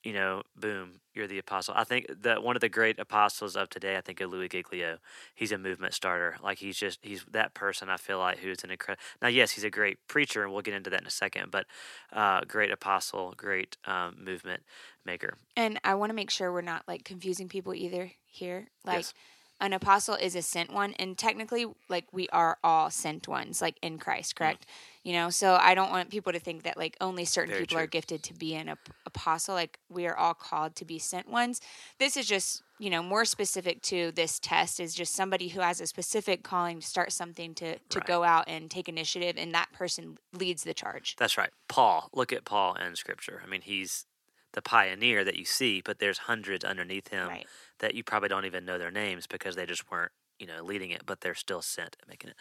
You 0.05 0.13
know, 0.13 0.43
boom, 0.55 1.01
you're 1.15 1.27
the 1.27 1.39
apostle. 1.39 1.73
I 1.75 1.85
think 1.85 2.07
that 2.23 2.43
one 2.43 2.57
of 2.57 2.61
the 2.61 2.69
great 2.69 2.99
apostles 2.99 3.57
of 3.57 3.71
today, 3.71 3.97
I 3.97 4.03
think 4.03 4.21
of 4.21 4.31
Louis 4.31 4.51
Giglio. 4.51 4.99
He's 5.35 5.51
a 5.51 5.57
movement 5.57 5.95
starter. 5.95 6.37
Like 6.43 6.59
he's 6.59 6.77
just 6.77 6.99
he's 7.01 7.25
that 7.33 7.55
person. 7.55 7.89
I 7.89 7.97
feel 7.97 8.19
like 8.19 8.39
who's 8.39 8.63
an 8.65 8.71
incredible. 8.71 9.03
Now, 9.23 9.29
yes, 9.29 9.53
he's 9.53 9.65
a 9.65 9.71
great 9.71 9.97
preacher, 10.07 10.43
and 10.43 10.53
we'll 10.53 10.61
get 10.61 10.75
into 10.75 10.91
that 10.91 11.01
in 11.01 11.07
a 11.07 11.11
second. 11.11 11.51
But 11.51 11.65
uh, 12.13 12.43
great 12.47 12.71
apostle, 12.71 13.33
great 13.35 13.79
um, 13.87 14.17
movement 14.23 14.63
maker. 15.07 15.39
And 15.57 15.81
I 15.85 15.95
want 15.95 16.11
to 16.11 16.15
make 16.15 16.29
sure 16.29 16.53
we're 16.53 16.61
not 16.61 16.83
like 16.87 17.05
confusing 17.05 17.49
people 17.49 17.75
either 17.75 18.13
here. 18.27 18.69
Like. 18.85 18.97
Yes 18.97 19.15
an 19.61 19.73
apostle 19.73 20.15
is 20.15 20.35
a 20.35 20.43
sent 20.43 20.73
one 20.73 20.95
and 20.95 21.17
technically 21.17 21.67
like 21.89 22.07
we 22.13 22.29
are 22.29 22.59
all 22.65 22.91
sent 22.91 23.29
ones 23.29 23.63
like 23.63 23.77
in 23.83 23.99
christ 23.99 24.35
mm-hmm. 24.35 24.45
correct 24.45 24.63
mm-hmm. 24.63 25.09
you 25.09 25.15
know 25.15 25.31
so 25.31 25.57
i 25.61 25.75
don't 25.75 25.91
want 25.91 26.11
people 26.11 26.33
to 26.33 26.39
think 26.39 26.63
that 26.65 26.77
like 26.77 26.97
only 27.01 27.25
certain 27.25 27.51
Very 27.51 27.63
people 27.63 27.77
true. 27.77 27.85
are 27.85 27.87
gifted 27.87 28.23
to 28.25 28.35
be 28.35 28.55
an 28.55 28.69
ap- 28.69 28.91
apostle 29.07 29.55
like 29.55 29.79
we 29.89 30.07
are 30.07 30.17
all 30.17 30.35
called 30.35 30.75
to 30.77 30.85
be 30.85 30.99
sent 30.99 31.29
ones 31.29 31.61
this 31.99 32.17
is 32.17 32.27
just 32.27 32.63
you 32.79 32.91
know 32.91 33.03
more 33.03 33.25
specific 33.25 33.81
to 33.83 34.13
this 34.13 34.39
test 34.39 34.81
is 34.81 34.95
just 34.95 35.15
somebody 35.15 35.49
who 35.49 35.61
has 35.61 35.81
a 35.81 35.87
specific 35.87 36.43
calling 36.43 36.81
to 36.81 36.87
start 36.87 37.13
something 37.13 37.55
to 37.55 37.79
to 37.89 37.99
right. 37.99 38.07
go 38.07 38.25
out 38.25 38.45
and 38.49 38.71
take 38.71 38.89
initiative 38.89 39.37
and 39.39 39.55
that 39.55 39.73
person 39.73 40.19
leads 40.33 40.65
the 40.65 40.75
charge 40.75 41.15
that's 41.17 41.39
right 41.39 41.51
paul 41.69 42.11
look 42.13 42.33
at 42.33 42.45
paul 42.45 42.75
in 42.75 42.97
scripture 42.97 43.41
i 43.45 43.49
mean 43.49 43.61
he's 43.61 44.07
the 44.55 44.63
pioneer 44.63 45.25
that 45.25 45.37
you 45.37 45.45
see 45.45 45.83
but 45.85 45.99
there's 45.99 46.19
hundreds 46.19 46.65
underneath 46.65 47.09
him 47.09 47.29
right 47.29 47.47
that 47.81 47.95
you 47.95 48.03
probably 48.03 48.29
don't 48.29 48.47
even 48.47 48.65
know 48.65 48.79
their 48.79 48.91
names 48.91 49.27
because 49.27 49.57
they 49.57 49.67
just 49.67 49.91
weren't 49.91 50.13
you 50.39 50.47
know 50.47 50.63
leading 50.63 50.91
it, 50.91 51.03
but 51.07 51.21
they're 51.21 51.35
still 51.35 51.63
sent 51.63 51.97
making 52.09 52.31
it. 52.31 52.37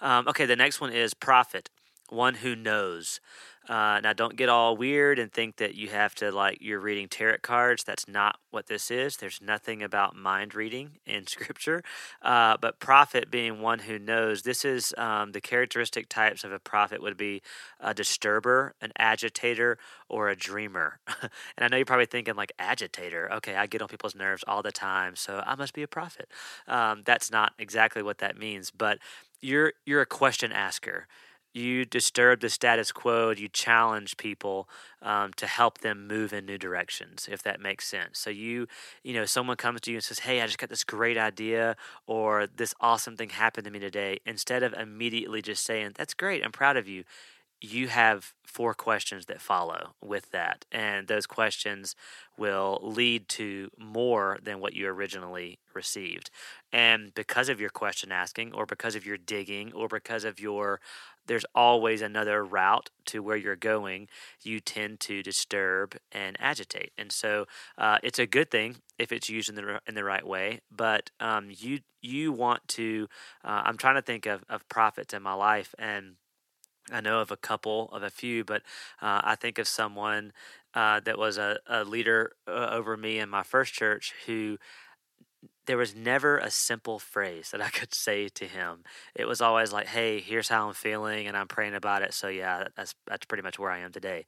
Um, 0.00 0.28
okay, 0.28 0.46
the 0.46 0.56
next 0.56 0.80
one 0.80 0.92
is 0.92 1.14
prophet, 1.14 1.70
one 2.10 2.34
who 2.36 2.54
knows. 2.54 3.20
Uh, 3.68 3.98
now, 4.02 4.12
don't 4.12 4.36
get 4.36 4.50
all 4.50 4.76
weird 4.76 5.18
and 5.18 5.32
think 5.32 5.56
that 5.56 5.74
you 5.74 5.88
have 5.88 6.14
to 6.14 6.30
like 6.30 6.58
you're 6.60 6.80
reading 6.80 7.08
tarot 7.08 7.38
cards. 7.42 7.82
That's 7.82 8.06
not 8.06 8.36
what 8.50 8.66
this 8.66 8.90
is. 8.90 9.16
There's 9.16 9.40
nothing 9.40 9.82
about 9.82 10.14
mind 10.14 10.54
reading 10.54 10.98
in 11.06 11.26
Scripture. 11.26 11.82
Uh, 12.20 12.58
but 12.60 12.78
prophet 12.78 13.30
being 13.30 13.62
one 13.62 13.78
who 13.80 13.98
knows, 13.98 14.42
this 14.42 14.66
is 14.66 14.92
um, 14.98 15.32
the 15.32 15.40
characteristic 15.40 16.10
types 16.10 16.44
of 16.44 16.52
a 16.52 16.58
prophet 16.58 17.00
would 17.00 17.16
be 17.16 17.40
a 17.80 17.94
disturber, 17.94 18.74
an 18.82 18.92
agitator, 18.98 19.78
or 20.10 20.28
a 20.28 20.36
dreamer. 20.36 20.98
and 21.22 21.30
I 21.58 21.68
know 21.68 21.78
you're 21.78 21.86
probably 21.86 22.06
thinking 22.06 22.34
like 22.34 22.52
agitator. 22.58 23.32
Okay, 23.32 23.56
I 23.56 23.66
get 23.66 23.80
on 23.80 23.88
people's 23.88 24.14
nerves 24.14 24.44
all 24.46 24.62
the 24.62 24.72
time, 24.72 25.16
so 25.16 25.42
I 25.46 25.54
must 25.54 25.72
be 25.72 25.82
a 25.82 25.88
prophet. 25.88 26.28
Um, 26.68 27.02
that's 27.06 27.30
not 27.30 27.54
exactly 27.58 28.02
what 28.02 28.18
that 28.18 28.36
means, 28.36 28.70
but 28.70 28.98
you're 29.40 29.72
you're 29.86 30.02
a 30.02 30.06
question 30.06 30.52
asker 30.52 31.06
you 31.54 31.84
disturb 31.84 32.40
the 32.40 32.50
status 32.50 32.92
quo 32.92 33.30
you 33.30 33.48
challenge 33.48 34.16
people 34.16 34.68
um, 35.02 35.32
to 35.34 35.46
help 35.46 35.78
them 35.78 36.06
move 36.08 36.32
in 36.32 36.44
new 36.46 36.58
directions 36.58 37.28
if 37.30 37.42
that 37.42 37.60
makes 37.60 37.86
sense. 37.86 38.18
So 38.18 38.30
you 38.30 38.66
you 39.02 39.14
know 39.14 39.24
someone 39.24 39.56
comes 39.56 39.80
to 39.82 39.90
you 39.90 39.96
and 39.98 40.04
says 40.04 40.20
hey 40.20 40.40
i 40.40 40.46
just 40.46 40.58
got 40.58 40.68
this 40.70 40.84
great 40.84 41.16
idea 41.18 41.76
or 42.06 42.46
this 42.46 42.74
awesome 42.80 43.16
thing 43.16 43.30
happened 43.30 43.64
to 43.64 43.70
me 43.70 43.78
today 43.78 44.18
instead 44.26 44.62
of 44.62 44.72
immediately 44.74 45.42
just 45.42 45.64
saying 45.64 45.92
that's 45.94 46.14
great 46.14 46.44
i'm 46.44 46.52
proud 46.52 46.76
of 46.76 46.88
you 46.88 47.04
you 47.64 47.88
have 47.88 48.34
four 48.44 48.74
questions 48.74 49.26
that 49.26 49.40
follow 49.40 49.94
with 50.02 50.30
that 50.30 50.64
and 50.70 51.08
those 51.08 51.26
questions 51.26 51.96
will 52.36 52.78
lead 52.82 53.28
to 53.28 53.70
more 53.78 54.38
than 54.42 54.60
what 54.60 54.74
you 54.74 54.86
originally 54.86 55.58
received 55.74 56.30
and 56.72 57.14
because 57.14 57.48
of 57.48 57.60
your 57.60 57.70
question 57.70 58.12
asking 58.12 58.52
or 58.52 58.66
because 58.66 58.94
of 58.94 59.06
your 59.06 59.16
digging 59.16 59.72
or 59.72 59.88
because 59.88 60.24
of 60.24 60.38
your 60.38 60.80
there's 61.26 61.46
always 61.54 62.02
another 62.02 62.44
route 62.44 62.90
to 63.06 63.22
where 63.22 63.36
you're 63.36 63.56
going, 63.56 64.08
you 64.42 64.60
tend 64.60 65.00
to 65.00 65.22
disturb 65.22 65.96
and 66.12 66.36
agitate. 66.38 66.92
And 66.98 67.10
so 67.10 67.46
uh, 67.78 67.98
it's 68.02 68.18
a 68.18 68.26
good 68.26 68.50
thing 68.50 68.76
if 68.98 69.10
it's 69.10 69.28
used 69.28 69.48
in 69.48 69.54
the 69.54 69.80
in 69.86 69.94
the 69.94 70.04
right 70.04 70.26
way. 70.26 70.60
But 70.70 71.10
um, 71.20 71.50
you 71.50 71.80
you 72.02 72.32
want 72.32 72.66
to. 72.68 73.08
Uh, 73.42 73.62
I'm 73.64 73.78
trying 73.78 73.96
to 73.96 74.02
think 74.02 74.26
of 74.26 74.44
of 74.48 74.68
prophets 74.68 75.14
in 75.14 75.22
my 75.22 75.34
life, 75.34 75.74
and 75.78 76.16
I 76.92 77.00
know 77.00 77.20
of 77.20 77.30
a 77.30 77.36
couple 77.36 77.88
of 77.92 78.02
a 78.02 78.10
few, 78.10 78.44
but 78.44 78.62
uh, 79.00 79.20
I 79.24 79.36
think 79.36 79.58
of 79.58 79.66
someone 79.66 80.32
uh, 80.74 81.00
that 81.00 81.18
was 81.18 81.38
a, 81.38 81.58
a 81.66 81.84
leader 81.84 82.32
uh, 82.46 82.68
over 82.72 82.96
me 82.96 83.18
in 83.18 83.28
my 83.28 83.42
first 83.42 83.72
church 83.72 84.12
who 84.26 84.58
there 85.66 85.76
was 85.78 85.94
never 85.94 86.38
a 86.38 86.50
simple 86.50 86.98
phrase 86.98 87.50
that 87.50 87.60
I 87.62 87.68
could 87.70 87.94
say 87.94 88.28
to 88.28 88.46
him. 88.46 88.84
It 89.14 89.26
was 89.26 89.40
always 89.40 89.72
like, 89.72 89.86
"Hey, 89.86 90.20
here's 90.20 90.48
how 90.48 90.68
I'm 90.68 90.74
feeling, 90.74 91.26
and 91.26 91.36
I'm 91.36 91.48
praying 91.48 91.74
about 91.74 92.02
it." 92.02 92.12
So 92.14 92.28
yeah, 92.28 92.64
that's 92.76 92.94
that's 93.06 93.26
pretty 93.26 93.42
much 93.42 93.58
where 93.58 93.70
I 93.70 93.78
am 93.78 93.92
today. 93.92 94.26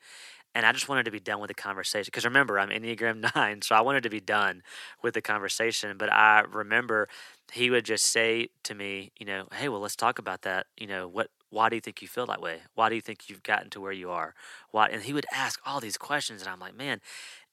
And 0.55 0.67
I 0.67 0.73
just 0.73 0.89
wanted 0.89 1.05
to 1.07 1.13
be 1.13 1.21
done 1.21 1.41
with 1.41 1.49
the 1.49 1.55
conversation 1.55 2.07
because 2.09 2.25
remember, 2.27 2.59
I'm 2.59 2.71
Enneagram 2.71 3.25
Nine, 3.37 3.63
so 3.63 3.75
I 3.77 3.83
wanted 3.83 4.03
to 4.05 4.11
be 4.11 4.21
done 4.21 4.63
with 5.03 5.15
the 5.15 5.23
conversation. 5.23 5.97
But 5.99 6.13
I 6.13 6.41
remember 6.43 7.09
he 7.53 7.71
would 7.71 7.85
just 7.87 8.07
say 8.07 8.49
to 8.65 8.75
me, 8.75 9.13
you 9.19 9.27
know, 9.27 9.49
"Hey, 9.55 9.69
well, 9.71 9.81
let's 9.81 9.97
talk 9.97 10.19
about 10.19 10.43
that. 10.43 10.67
You 10.79 10.87
know, 10.89 11.09
what 11.09 11.31
why 11.51 11.69
do 11.69 11.77
you 11.77 11.81
think 11.81 12.03
you 12.03 12.09
feel 12.09 12.27
that 12.27 12.41
way? 12.41 12.59
Why 12.75 12.89
do 12.89 12.95
you 12.95 13.01
think 13.01 13.29
you've 13.29 13.43
gotten 13.43 13.71
to 13.71 13.81
where 13.81 13.93
you 13.93 14.11
are? 14.11 14.35
Why? 14.71 14.89
And 14.89 15.03
he 15.03 15.13
would 15.13 15.27
ask 15.33 15.61
all 15.65 15.81
these 15.81 15.97
questions, 15.97 16.43
and 16.43 16.51
I'm 16.51 16.61
like, 16.61 16.77
man, 16.77 17.01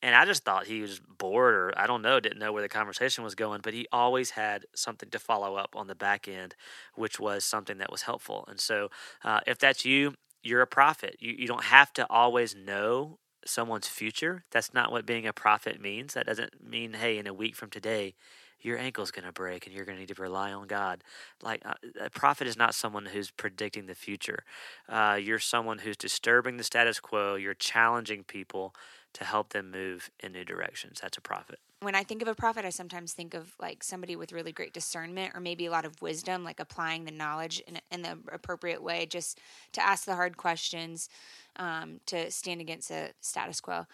and 0.02 0.16
I 0.16 0.26
just 0.26 0.44
thought 0.44 0.68
he 0.68 0.82
was 0.82 1.00
bored 1.00 1.54
or 1.54 1.74
I 1.78 1.88
don't 1.88 2.02
know, 2.02 2.20
didn't 2.20 2.40
know 2.40 2.52
where 2.52 2.62
the 2.62 2.70
conversation 2.70 3.24
was 3.24 3.36
going, 3.36 3.62
but 3.64 3.74
he 3.74 3.88
always 3.92 4.32
had 4.32 4.66
something 4.76 5.10
to 5.10 5.20
follow 5.20 5.56
up 5.56 5.76
on 5.76 5.88
the 5.88 5.96
back 5.96 6.28
end, 6.28 6.56
which 6.96 7.20
was 7.20 7.46
something 7.46 7.78
that 7.78 7.92
was 7.92 8.02
helpful. 8.02 8.44
And 8.50 8.60
so 8.60 8.90
uh, 9.24 9.40
if 9.48 9.58
that's 9.58 9.86
you, 9.86 10.16
you're 10.44 10.62
a 10.62 10.68
prophet. 10.68 11.16
You, 11.20 11.36
you 11.38 11.48
don't 11.48 11.64
have 11.64 11.94
to 11.94 12.06
always 12.10 12.54
know 12.54 13.20
someone's 13.46 13.88
future. 13.88 14.44
That's 14.52 14.74
not 14.74 14.92
what 14.92 15.06
being 15.06 15.26
a 15.26 15.34
prophet 15.34 15.80
means. 15.80 16.16
That 16.16 16.26
doesn't 16.26 16.68
mean, 16.68 16.94
hey, 16.94 17.18
in 17.18 17.26
a 17.26 17.34
week 17.34 17.56
from 17.56 17.70
today, 17.70 18.16
your 18.64 18.78
ankle's 18.78 19.12
going 19.12 19.26
to 19.26 19.32
break 19.32 19.66
and 19.66 19.76
you're 19.76 19.86
going 19.86 19.98
to 19.98 20.02
need 20.02 20.16
to 20.16 20.22
rely 20.22 20.52
on 20.52 20.68
God. 20.68 21.04
Like 21.42 21.62
uh, 21.66 21.74
a 22.02 22.10
prophet 22.10 22.48
is 22.48 22.58
not 22.58 22.74
someone 22.74 23.06
who's 23.06 23.32
predicting 23.32 23.86
the 23.86 23.96
future. 23.96 24.44
Uh, 24.90 25.20
you're 25.22 25.40
someone 25.40 25.80
who's 25.80 25.98
disturbing 25.98 26.58
the 26.58 26.64
status 26.64 27.00
quo. 27.00 27.36
You're 27.36 27.54
challenging 27.54 28.24
people 28.24 28.74
to 29.14 29.24
help 29.24 29.50
them 29.50 29.70
move 29.72 30.10
in 30.20 30.32
new 30.32 30.44
directions. 30.44 31.00
That's 31.02 31.18
a 31.18 31.22
prophet. 31.22 31.60
When 31.82 31.96
I 31.96 32.04
think 32.04 32.22
of 32.22 32.28
a 32.28 32.36
prophet, 32.36 32.66
I 32.66 32.70
sometimes 32.70 33.14
think 33.14 33.34
of 33.34 33.54
like 33.60 33.84
somebody 33.84 34.16
with 34.16 34.32
really 34.32 34.54
great 34.54 34.74
discernment 34.74 35.34
or 35.36 35.42
maybe 35.42 35.66
a 35.66 35.72
lot 35.72 35.86
of 35.86 36.02
wisdom, 36.02 36.44
like 36.44 36.60
applying 36.60 37.04
the 37.04 37.12
knowledge 37.12 37.62
in, 37.68 37.80
in 37.92 38.02
the 38.02 38.18
appropriate 38.32 38.82
way, 38.82 39.06
just 39.06 39.40
to 39.74 39.86
ask 39.86 40.06
the 40.06 40.16
hard 40.16 40.38
questions, 40.38 41.10
um, 41.58 42.00
to 42.06 42.32
stand 42.32 42.62
against 42.62 42.88
the 42.88 43.10
status 43.20 43.60
quo. 43.60 43.86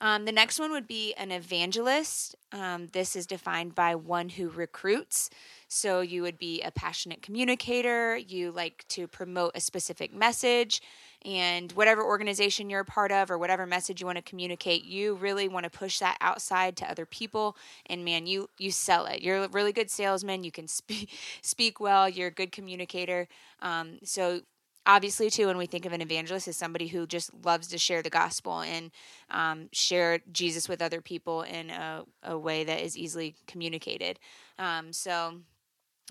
Um, 0.00 0.26
the 0.26 0.32
next 0.32 0.58
one 0.58 0.72
would 0.72 0.86
be 0.86 1.14
an 1.14 1.30
evangelist. 1.30 2.36
Um, 2.52 2.88
this 2.88 3.16
is 3.16 3.26
defined 3.26 3.74
by 3.74 3.94
one 3.94 4.28
who 4.28 4.50
recruits. 4.50 5.30
So 5.68 6.00
you 6.00 6.22
would 6.22 6.38
be 6.38 6.60
a 6.62 6.70
passionate 6.70 7.22
communicator. 7.22 8.16
You 8.16 8.52
like 8.52 8.84
to 8.90 9.08
promote 9.08 9.52
a 9.54 9.60
specific 9.60 10.14
message 10.14 10.82
and 11.24 11.72
whatever 11.72 12.04
organization 12.04 12.70
you're 12.70 12.80
a 12.80 12.84
part 12.84 13.10
of 13.10 13.30
or 13.30 13.38
whatever 13.38 13.66
message 13.66 14.00
you 14.00 14.06
want 14.06 14.16
to 14.16 14.22
communicate 14.22 14.84
you 14.84 15.14
really 15.16 15.48
want 15.48 15.64
to 15.64 15.70
push 15.70 15.98
that 15.98 16.16
outside 16.20 16.76
to 16.76 16.88
other 16.88 17.04
people 17.04 17.56
and 17.86 18.04
man 18.04 18.26
you 18.26 18.48
you 18.58 18.70
sell 18.70 19.06
it 19.06 19.22
you're 19.22 19.44
a 19.44 19.48
really 19.48 19.72
good 19.72 19.90
salesman 19.90 20.44
you 20.44 20.52
can 20.52 20.68
speak 20.68 21.10
speak 21.42 21.80
well 21.80 22.08
you're 22.08 22.28
a 22.28 22.30
good 22.32 22.52
communicator 22.52 23.26
um, 23.60 23.98
so 24.04 24.40
obviously 24.86 25.28
too 25.30 25.46
when 25.46 25.58
we 25.58 25.66
think 25.66 25.84
of 25.84 25.92
an 25.92 26.00
evangelist 26.00 26.48
as 26.48 26.56
somebody 26.56 26.86
who 26.86 27.06
just 27.06 27.30
loves 27.44 27.68
to 27.68 27.78
share 27.78 28.02
the 28.02 28.10
gospel 28.10 28.60
and 28.60 28.90
um, 29.30 29.68
share 29.72 30.20
jesus 30.32 30.68
with 30.68 30.80
other 30.80 31.00
people 31.00 31.42
in 31.42 31.70
a, 31.70 32.04
a 32.22 32.38
way 32.38 32.64
that 32.64 32.80
is 32.80 32.96
easily 32.96 33.34
communicated. 33.46 34.18
Um, 34.58 34.92
so 34.92 35.40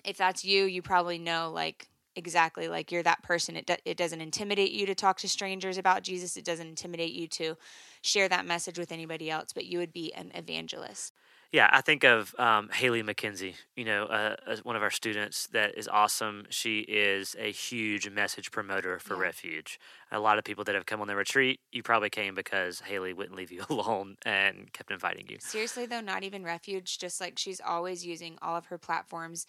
if 0.04 0.18
that's 0.18 0.46
you 0.46 0.66
you 0.66 0.82
probably 0.82 1.18
know 1.18 1.52
like 1.54 1.88
exactly 2.16 2.68
like 2.68 2.92
you're 2.92 3.04
that 3.04 3.24
person. 3.24 3.56
It, 3.56 3.66
do, 3.66 3.76
it 3.86 3.98
doesn't 3.98 4.22
intimidate 4.22 4.72
you 4.72 4.86
to 4.86 4.96
talk 4.96 5.18
to 5.20 5.30
strangers 5.30 5.78
about 5.78 6.04
jesus. 6.04 6.38
It 6.38 6.46
doesn't 6.46 6.68
intimidate 6.68 7.14
you 7.14 7.28
to 7.30 7.58
share 8.02 8.30
that 8.30 8.46
message 8.46 8.78
with 8.78 8.92
anybody 8.92 9.30
else 9.32 9.52
but 9.54 9.66
you 9.66 9.80
would 9.80 9.92
be 9.92 10.14
an 10.14 10.32
evangelist 10.36 11.14
yeah, 11.56 11.70
I 11.72 11.80
think 11.80 12.04
of 12.04 12.36
um, 12.38 12.68
Haley 12.68 13.02
McKenzie, 13.02 13.56
you 13.78 13.86
know, 13.86 14.08
uh, 14.08 14.36
one 14.64 14.76
of 14.76 14.84
our 14.84 14.92
students 14.92 15.48
that 15.54 15.78
is 15.78 15.88
awesome. 15.88 16.48
She 16.50 16.80
is 16.80 17.34
a 17.40 17.50
huge 17.50 18.10
message 18.10 18.52
promoter 18.52 19.00
for 19.00 19.16
yeah. 19.16 19.22
Refuge. 19.22 19.80
A 20.12 20.20
lot 20.20 20.38
of 20.38 20.44
people 20.44 20.66
that 20.66 20.76
have 20.76 20.86
come 20.86 21.00
on 21.00 21.08
the 21.08 21.16
retreat, 21.16 21.62
you 21.72 21.82
probably 21.82 22.10
came 22.10 22.36
because 22.36 22.82
Haley 22.82 23.14
wouldn't 23.14 23.38
leave 23.38 23.54
you 23.54 23.64
alone 23.70 24.18
and 24.26 24.74
kept 24.74 24.92
inviting 24.92 25.28
you. 25.30 25.38
Seriously, 25.40 25.86
though, 25.86 26.02
not 26.02 26.24
even 26.24 26.44
Refuge, 26.44 27.00
just 27.00 27.22
like 27.22 27.40
she's 27.40 27.62
always 27.66 28.06
using 28.06 28.38
all 28.42 28.58
of 28.58 28.66
her 28.66 28.78
platforms 28.78 29.46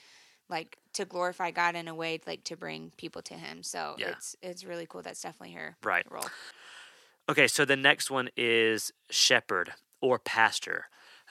like 0.49 0.79
to 0.93 1.05
glorify 1.05 1.51
God 1.51 1.75
in 1.75 1.89
a 1.89 1.95
way 1.95 2.21
like 2.25 2.45
to 2.45 2.57
bring 2.57 2.93
people 2.97 3.21
to 3.23 3.35
him. 3.35 3.65
So 3.65 3.97
yeah. 3.99 4.11
it's 4.11 4.37
it's 4.43 4.65
really 4.65 4.87
cool. 4.87 5.03
That's 5.03 5.21
definitely 5.21 5.57
her 5.57 5.77
right. 5.83 6.07
role. 6.09 6.29
Okay, 7.29 7.49
so 7.49 7.65
the 7.65 7.75
next 7.75 8.13
one 8.13 8.29
is 8.37 8.93
shepherd 9.11 9.73
or 10.01 10.21
pastor. 10.21 10.87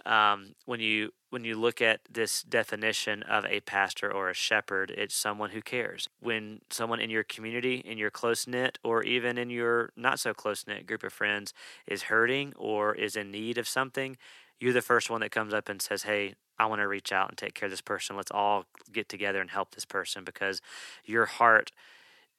Um, 0.06 0.56
when 0.66 0.80
you 0.80 1.12
when 1.32 1.44
you 1.44 1.56
look 1.60 1.82
at 1.82 2.00
this 2.10 2.44
definition 2.44 3.24
of 3.24 3.46
a 3.46 3.60
pastor 3.62 4.12
or 4.12 4.30
a 4.30 4.34
shepherd, 4.34 4.92
it's 4.92 5.16
someone 5.16 5.50
who 5.50 5.62
cares. 5.62 6.08
When 6.22 6.62
someone 6.70 7.02
in 7.02 7.10
your 7.10 7.24
community, 7.24 7.76
in 7.78 7.98
your 7.98 8.12
close 8.12 8.48
knit, 8.48 8.80
or 8.84 9.04
even 9.04 9.38
in 9.38 9.50
your 9.50 9.92
not 9.98 10.20
so 10.20 10.34
close 10.34 10.66
knit 10.68 10.88
group 10.88 11.04
of 11.04 11.12
friends 11.12 11.54
is 11.88 12.04
hurting 12.04 12.54
or 12.56 12.96
is 12.96 13.16
in 13.16 13.32
need 13.32 13.58
of 13.58 13.68
something, 13.68 14.18
you're 14.60 14.74
the 14.74 14.82
first 14.82 15.10
one 15.10 15.22
that 15.22 15.32
comes 15.32 15.54
up 15.54 15.68
and 15.68 15.82
says, 15.82 16.04
Hey, 16.04 16.36
I 16.58 16.68
want 16.68 16.82
to 16.82 16.88
reach 16.88 17.12
out 17.12 17.30
and 17.30 17.38
take 17.38 17.54
care 17.54 17.68
of 17.68 17.72
this 17.72 17.82
person. 17.82 18.16
Let's 18.16 18.32
all 18.32 18.66
get 18.94 19.10
together 19.10 19.42
and 19.42 19.50
help 19.50 19.76
this 19.76 19.86
person 19.86 20.24
because 20.24 20.62
your 21.04 21.26
heart 21.26 21.72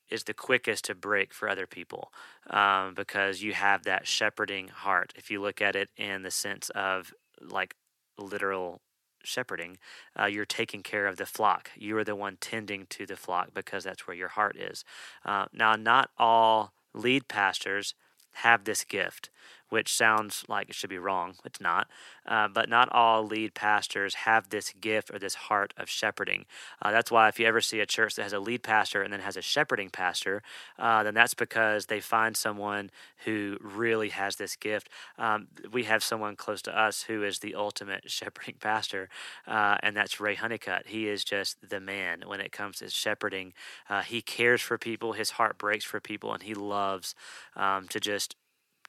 is 0.09 0.25
the 0.25 0.35
quickest 0.35 0.85
to 0.85 0.95
break 0.95 1.35
for 1.35 1.49
other 1.49 1.67
people 1.67 2.13
um, 2.51 2.95
because 2.95 3.43
you 3.43 3.53
have 3.53 3.83
that 3.83 4.07
shepherding 4.07 4.69
heart. 4.69 5.13
If 5.17 5.31
you 5.31 5.41
look 5.41 5.61
at 5.61 5.77
it 5.77 5.91
in 5.97 6.23
the 6.23 6.31
sense 6.31 6.71
of 6.71 7.13
like 7.41 7.75
literal 8.19 8.81
shepherding, 9.25 9.79
uh, 10.19 10.27
you're 10.27 10.45
taking 10.45 10.83
care 10.83 11.07
of 11.07 11.17
the 11.17 11.27
flock. 11.27 11.71
You 11.77 11.97
are 11.99 12.05
the 12.05 12.17
one 12.17 12.37
tending 12.41 12.87
to 12.91 13.07
the 13.07 13.17
flock 13.17 13.49
because 13.55 13.85
that's 13.85 14.07
where 14.07 14.17
your 14.17 14.29
heart 14.29 14.57
is. 14.57 14.85
Uh, 15.25 15.47
now, 15.53 15.75
not 15.75 16.11
all 16.17 16.73
lead 16.95 17.29
pastors 17.29 17.95
have 18.33 18.65
this 18.65 18.85
gift 18.85 19.31
which 19.69 19.93
sounds 19.93 20.45
like 20.49 20.69
it 20.69 20.75
should 20.75 20.91
be 20.91 20.99
wrong. 20.99 21.35
It's 21.45 21.61
not. 21.61 21.89
Uh, 22.27 22.49
but 22.49 22.69
not 22.69 22.91
all 22.93 23.25
lead 23.25 23.55
pastors 23.55 24.15
have 24.15 24.49
this 24.49 24.73
gift 24.81 25.11
or 25.13 25.19
this 25.19 25.35
heart 25.35 25.73
of 25.77 25.89
shepherding. 25.89 26.45
Uh, 26.83 26.91
that's 26.91 27.11
why 27.11 27.29
if 27.29 27.39
you 27.39 27.47
ever 27.47 27.61
see 27.61 27.81
a 27.81 27.87
church 27.87 28.15
that 28.15 28.23
has 28.23 28.33
a 28.33 28.41
lead 28.41 28.63
pastor 28.63 29.03
and 29.03 29.13
then 29.13 29.21
has 29.21 29.37
a 29.37 29.43
shepherding 29.43 29.91
pastor, 29.91 30.43
uh, 30.79 31.03
then 31.03 31.15
that's 31.15 31.35
because 31.35 31.87
they 31.87 32.01
find 32.01 32.37
someone 32.37 32.91
who 33.25 33.59
really 33.61 34.09
has 34.11 34.37
this 34.37 34.57
gift. 34.57 34.89
Um, 35.19 35.49
we 35.73 35.85
have 35.85 36.03
someone 36.03 36.37
close 36.37 36.63
to 36.63 36.79
us 36.79 37.03
who 37.03 37.23
is 37.23 37.39
the 37.39 37.55
ultimate 37.55 38.11
shepherding 38.11 38.57
pastor, 38.61 39.09
uh, 39.47 39.77
and 39.83 39.97
that's 39.97 40.21
Ray 40.21 40.35
Honeycutt. 40.35 40.87
He 40.87 41.09
is 41.09 41.25
just 41.25 41.69
the 41.69 41.81
man 41.81 42.23
when 42.27 42.41
it 42.41 42.53
comes 42.53 42.79
to 42.79 42.91
shepherding. 42.91 43.53
Uh, 43.89 44.03
he 44.03 44.23
cares 44.23 44.61
for 44.61 44.79
people, 44.79 45.13
his 45.13 45.31
heart 45.31 45.59
breaks 45.59 45.85
for 45.85 46.01
people, 46.01 46.33
and 46.33 46.43
he 46.43 46.55
loves 46.55 47.15
um, 47.55 47.89
to 47.89 48.01
just 48.01 48.37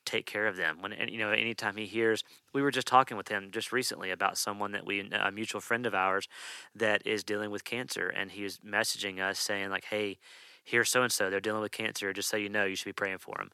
take 0.07 0.25
care 0.25 0.47
of 0.47 0.55
them. 0.55 0.77
When 0.81 0.93
you 1.09 1.19
know, 1.19 1.29
anytime 1.31 1.75
he 1.75 1.85
hears, 1.85 2.23
we 2.53 2.61
were 2.61 2.71
just 2.71 2.87
talking 2.87 3.17
with 3.17 3.27
him 3.27 3.49
just 3.51 3.71
recently 3.71 4.09
about 4.09 4.37
someone 4.37 4.71
that 4.71 4.85
we, 4.85 5.01
a 5.11 5.31
mutual 5.31 5.61
friend 5.61 5.85
of 5.85 5.93
ours, 5.93 6.27
that 6.73 7.05
is 7.05 7.23
dealing 7.23 7.51
with 7.51 7.63
cancer, 7.63 8.07
and 8.07 8.31
he 8.31 8.43
was 8.43 8.59
messaging 8.59 9.19
us 9.19 9.37
saying 9.37 9.69
like, 9.69 9.85
"Hey, 9.85 10.17
here's 10.63 10.89
so 10.89 11.03
and 11.03 11.11
so, 11.11 11.29
they're 11.29 11.41
dealing 11.41 11.61
with 11.61 11.71
cancer. 11.71 12.11
Just 12.13 12.29
so 12.29 12.37
you 12.37 12.49
know, 12.49 12.65
you 12.65 12.75
should 12.75 12.85
be 12.85 12.93
praying 12.93 13.19
for 13.19 13.35
them." 13.37 13.51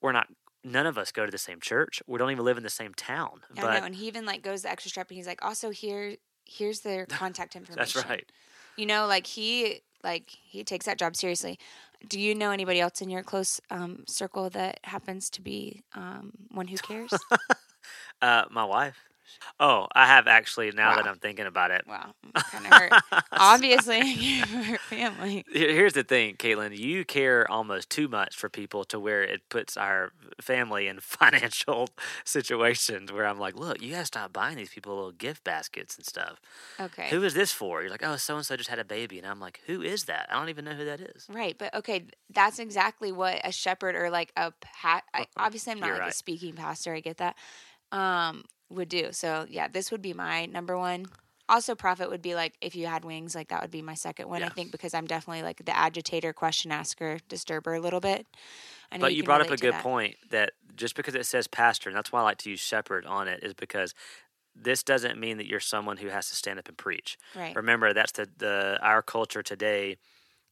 We're 0.00 0.12
not. 0.12 0.28
None 0.64 0.86
of 0.86 0.96
us 0.96 1.10
go 1.10 1.26
to 1.26 1.32
the 1.32 1.38
same 1.38 1.58
church. 1.60 2.00
We 2.06 2.18
don't 2.18 2.30
even 2.30 2.44
live 2.44 2.56
in 2.56 2.62
the 2.62 2.70
same 2.70 2.94
town. 2.94 3.40
I 3.56 3.60
but 3.60 3.80
know, 3.80 3.84
and 3.86 3.94
he 3.96 4.06
even 4.06 4.24
like 4.24 4.42
goes 4.42 4.62
the 4.62 4.70
extra 4.70 4.90
step, 4.90 5.10
and 5.10 5.16
he's 5.16 5.26
like, 5.26 5.44
also 5.44 5.70
here, 5.70 6.16
here's 6.44 6.80
their 6.80 7.06
contact 7.22 7.56
information. 7.56 8.00
that's 8.00 8.08
right. 8.08 8.30
You 8.76 8.86
know, 8.86 9.06
like 9.06 9.26
he 9.26 9.80
like 10.04 10.30
he 10.30 10.62
takes 10.62 10.86
that 10.86 10.98
job 10.98 11.16
seriously. 11.16 11.58
Do 12.08 12.20
you 12.20 12.34
know 12.34 12.50
anybody 12.50 12.80
else 12.80 13.00
in 13.00 13.10
your 13.10 13.22
close 13.22 13.60
um, 13.70 14.04
circle 14.06 14.50
that 14.50 14.80
happens 14.84 15.30
to 15.30 15.42
be 15.42 15.82
um, 15.94 16.32
one 16.50 16.68
who 16.68 16.76
cares? 16.76 17.12
Uh, 18.22 18.44
my 18.50 18.64
wife. 18.64 18.96
Oh, 19.60 19.86
I 19.94 20.06
have 20.06 20.26
actually. 20.26 20.70
Now 20.72 20.96
that 20.96 21.06
I'm 21.06 21.18
thinking 21.18 21.46
about 21.46 21.70
it, 21.70 21.84
wow, 21.86 22.14
kind 22.34 22.66
of 22.66 22.72
hurt. 22.72 22.92
Obviously, 23.32 24.40
family. 24.88 25.44
Here's 25.52 25.92
the 25.92 26.02
thing, 26.02 26.36
Caitlin. 26.36 26.76
You 26.76 27.04
care 27.04 27.50
almost 27.50 27.90
too 27.90 28.08
much 28.08 28.36
for 28.36 28.48
people 28.48 28.84
to 28.84 28.98
where 28.98 29.22
it 29.22 29.48
puts 29.48 29.76
our 29.76 30.12
family 30.40 30.88
in 30.88 31.00
financial 31.00 31.88
situations 32.24 33.12
where 33.12 33.26
I'm 33.26 33.38
like, 33.38 33.56
look, 33.56 33.82
you 33.82 33.92
gotta 33.92 34.06
stop 34.06 34.32
buying 34.32 34.56
these 34.56 34.70
people 34.70 34.94
little 34.94 35.12
gift 35.12 35.44
baskets 35.44 35.96
and 35.96 36.06
stuff. 36.06 36.40
Okay. 36.80 37.08
Who 37.10 37.22
is 37.22 37.34
this 37.34 37.52
for? 37.52 37.82
You're 37.82 37.90
like, 37.90 38.04
oh, 38.04 38.16
so 38.16 38.36
and 38.36 38.46
so 38.46 38.56
just 38.56 38.70
had 38.70 38.78
a 38.78 38.84
baby, 38.84 39.18
and 39.18 39.26
I'm 39.26 39.40
like, 39.40 39.60
who 39.66 39.82
is 39.82 40.04
that? 40.04 40.28
I 40.30 40.38
don't 40.38 40.48
even 40.48 40.64
know 40.64 40.74
who 40.74 40.84
that 40.84 41.00
is. 41.00 41.26
Right, 41.30 41.56
but 41.56 41.74
okay, 41.74 42.06
that's 42.30 42.58
exactly 42.58 43.12
what 43.12 43.40
a 43.44 43.52
shepherd 43.52 43.94
or 43.94 44.10
like 44.10 44.32
a 44.36 44.52
pat. 44.60 45.04
I, 45.14 45.20
uh-uh. 45.20 45.26
obviously, 45.36 45.72
I'm 45.72 45.80
not 45.80 45.86
You're 45.88 45.98
like 45.98 46.10
a 46.10 46.14
speaking 46.14 46.54
pastor. 46.54 46.94
I 46.94 47.00
get 47.00 47.18
that. 47.18 47.36
Um, 47.92 48.44
would 48.70 48.88
do 48.88 49.12
so. 49.12 49.46
Yeah, 49.48 49.68
this 49.68 49.90
would 49.90 50.02
be 50.02 50.14
my 50.14 50.46
number 50.46 50.76
one. 50.76 51.06
Also, 51.48 51.74
prophet 51.74 52.08
would 52.08 52.22
be 52.22 52.34
like 52.34 52.54
if 52.60 52.74
you 52.74 52.86
had 52.86 53.04
wings, 53.04 53.34
like 53.34 53.48
that 53.48 53.60
would 53.60 53.70
be 53.70 53.82
my 53.82 53.94
second 53.94 54.28
one. 54.28 54.42
I 54.42 54.48
think 54.48 54.72
because 54.72 54.94
I'm 54.94 55.06
definitely 55.06 55.42
like 55.42 55.64
the 55.64 55.76
agitator, 55.76 56.32
question 56.32 56.72
asker, 56.72 57.18
disturber 57.28 57.74
a 57.74 57.80
little 57.80 58.00
bit. 58.00 58.26
I 58.90 58.98
But 58.98 59.14
you, 59.14 59.22
can 59.22 59.26
brought 59.26 59.40
up 59.42 59.50
a 59.50 59.56
good 59.56 59.72
that. 59.72 59.82
point 59.82 60.16
that 60.30 60.52
just 60.74 60.96
because 60.96 61.14
it 61.14 61.26
says 61.26 61.46
pastor, 61.46 61.90
and 61.90 61.96
that's 61.96 62.10
why 62.10 62.20
I 62.20 62.22
like 62.22 62.38
to 62.38 62.50
use 62.50 62.60
shepherd 62.60 63.04
on 63.04 63.28
it, 63.28 63.40
is 63.42 63.52
because 63.54 63.94
this 64.54 64.82
doesn't 64.82 65.18
mean 65.18 65.36
that 65.38 65.46
you're 65.46 65.60
someone 65.60 65.98
who 65.98 66.08
has 66.08 66.28
to 66.30 66.36
stand 66.36 66.58
up 66.58 66.68
and 66.68 66.76
preach. 66.78 67.18
Right. 67.34 67.54
Remember, 67.54 67.92
that's 67.92 68.12
the, 68.12 68.28
the 68.38 68.78
our 68.82 69.02
culture 69.02 69.42
today 69.42 69.96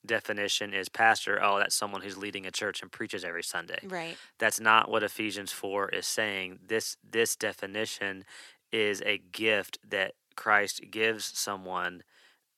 definition 0.04 0.73
is 0.73 0.88
pastor. 0.88 1.38
Oh, 1.42 1.59
that's 1.59 1.75
someone 1.75 2.00
who's 2.02 2.16
leading 2.16 2.47
a 2.47 2.50
church 2.50 2.83
and 2.83 2.90
preaches 2.90 3.25
every 3.25 3.42
Sunday. 3.42 3.78
Right. 3.85 4.16
That's 4.38 4.61
not 4.61 4.90
what 4.90 5.02
Ephesians 5.02 5.52
four 5.52 5.88
is 5.90 6.07
saying. 6.07 6.61
This 6.66 6.97
this 7.09 7.37
definition 7.37 8.25
is 8.73 9.02
a 9.04 9.19
gift 9.19 9.78
that 9.88 10.14
Christ 10.37 10.80
gives 10.90 11.25
someone, 11.38 12.02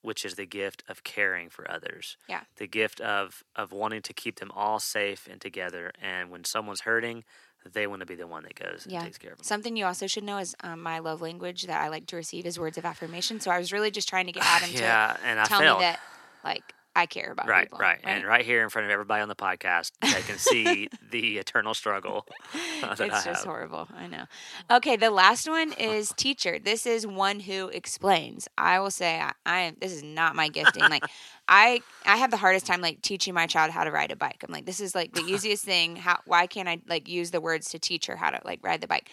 which 0.02 0.24
is 0.24 0.34
the 0.34 0.46
gift 0.46 0.84
of 0.88 1.02
caring 1.04 1.48
for 1.48 1.68
others. 1.70 2.16
Yeah. 2.28 2.42
The 2.56 2.66
gift 2.68 3.00
of 3.00 3.42
of 3.56 3.72
wanting 3.72 4.02
to 4.02 4.12
keep 4.12 4.38
them 4.38 4.50
all 4.54 4.78
safe 4.78 5.26
and 5.30 5.40
together. 5.40 5.90
And 6.00 6.30
when 6.30 6.44
someone's 6.44 6.82
hurting, 6.82 7.24
they 7.70 7.86
want 7.86 8.00
to 8.00 8.06
be 8.06 8.14
the 8.16 8.26
one 8.26 8.42
that 8.44 8.54
goes 8.56 8.86
Yeah. 8.88 8.98
and 8.98 9.06
takes 9.06 9.18
care 9.18 9.32
of 9.32 9.38
them. 9.38 9.44
Something 9.44 9.76
you 9.76 9.84
also 9.86 10.06
should 10.06 10.24
know 10.24 10.38
is 10.38 10.54
um, 10.62 10.80
my 10.82 10.98
love 10.98 11.20
language 11.22 11.62
that 11.64 11.80
I 11.80 11.88
like 11.88 12.06
to 12.08 12.16
receive 12.16 12.44
is 12.46 12.58
words 12.58 12.76
of 12.78 12.84
affirmation. 12.84 13.40
So 13.40 13.50
I 13.50 13.58
was 13.58 13.72
really 13.72 13.90
just 13.90 14.08
trying 14.08 14.26
to 14.26 14.32
get 14.32 14.44
Adam 14.44 14.70
yeah, 14.74 15.16
and 15.24 15.38
I 15.40 15.44
to 15.44 15.48
tell 15.48 15.60
failed. 15.60 15.78
me 15.78 15.84
that 15.86 16.00
like 16.44 16.74
I 16.94 17.06
care 17.06 17.32
about 17.32 17.48
Right, 17.48 17.64
people. 17.64 17.78
right, 17.78 17.98
and 18.04 18.24
right 18.26 18.44
here 18.44 18.62
in 18.62 18.68
front 18.68 18.84
of 18.84 18.90
everybody 18.90 19.22
on 19.22 19.28
the 19.28 19.34
podcast, 19.34 19.92
they 20.02 20.20
can 20.22 20.36
see 20.38 20.88
the 21.10 21.38
eternal 21.38 21.72
struggle 21.72 22.26
that 22.82 23.00
I 23.00 23.04
it's 23.06 23.24
just 23.24 23.26
have. 23.26 23.36
horrible. 23.44 23.88
I 23.96 24.06
know. 24.08 24.24
Okay, 24.70 24.96
the 24.96 25.10
last 25.10 25.48
one 25.48 25.72
is 25.72 26.12
teacher. 26.16 26.58
This 26.58 26.84
is 26.84 27.06
one 27.06 27.40
who 27.40 27.68
explains. 27.68 28.46
I 28.58 28.78
will 28.80 28.90
say 28.90 29.20
I, 29.20 29.32
I 29.46 29.60
am. 29.60 29.76
This 29.80 29.92
is 29.92 30.02
not 30.02 30.36
my 30.36 30.48
gifting. 30.48 30.82
Like 30.82 31.04
I, 31.48 31.80
I 32.04 32.16
have 32.18 32.30
the 32.30 32.36
hardest 32.36 32.66
time 32.66 32.80
like 32.82 33.00
teaching 33.00 33.32
my 33.32 33.46
child 33.46 33.70
how 33.70 33.84
to 33.84 33.90
ride 33.90 34.10
a 34.12 34.16
bike. 34.16 34.44
I'm 34.46 34.52
like, 34.52 34.66
this 34.66 34.80
is 34.80 34.94
like 34.94 35.12
the 35.12 35.22
easiest 35.22 35.64
thing. 35.64 35.96
How? 35.96 36.18
Why 36.26 36.46
can't 36.46 36.68
I 36.68 36.78
like 36.88 37.08
use 37.08 37.30
the 37.30 37.40
words 37.40 37.70
to 37.70 37.78
teach 37.78 38.06
her 38.06 38.16
how 38.16 38.30
to 38.30 38.40
like 38.44 38.60
ride 38.62 38.80
the 38.82 38.88
bike? 38.88 39.08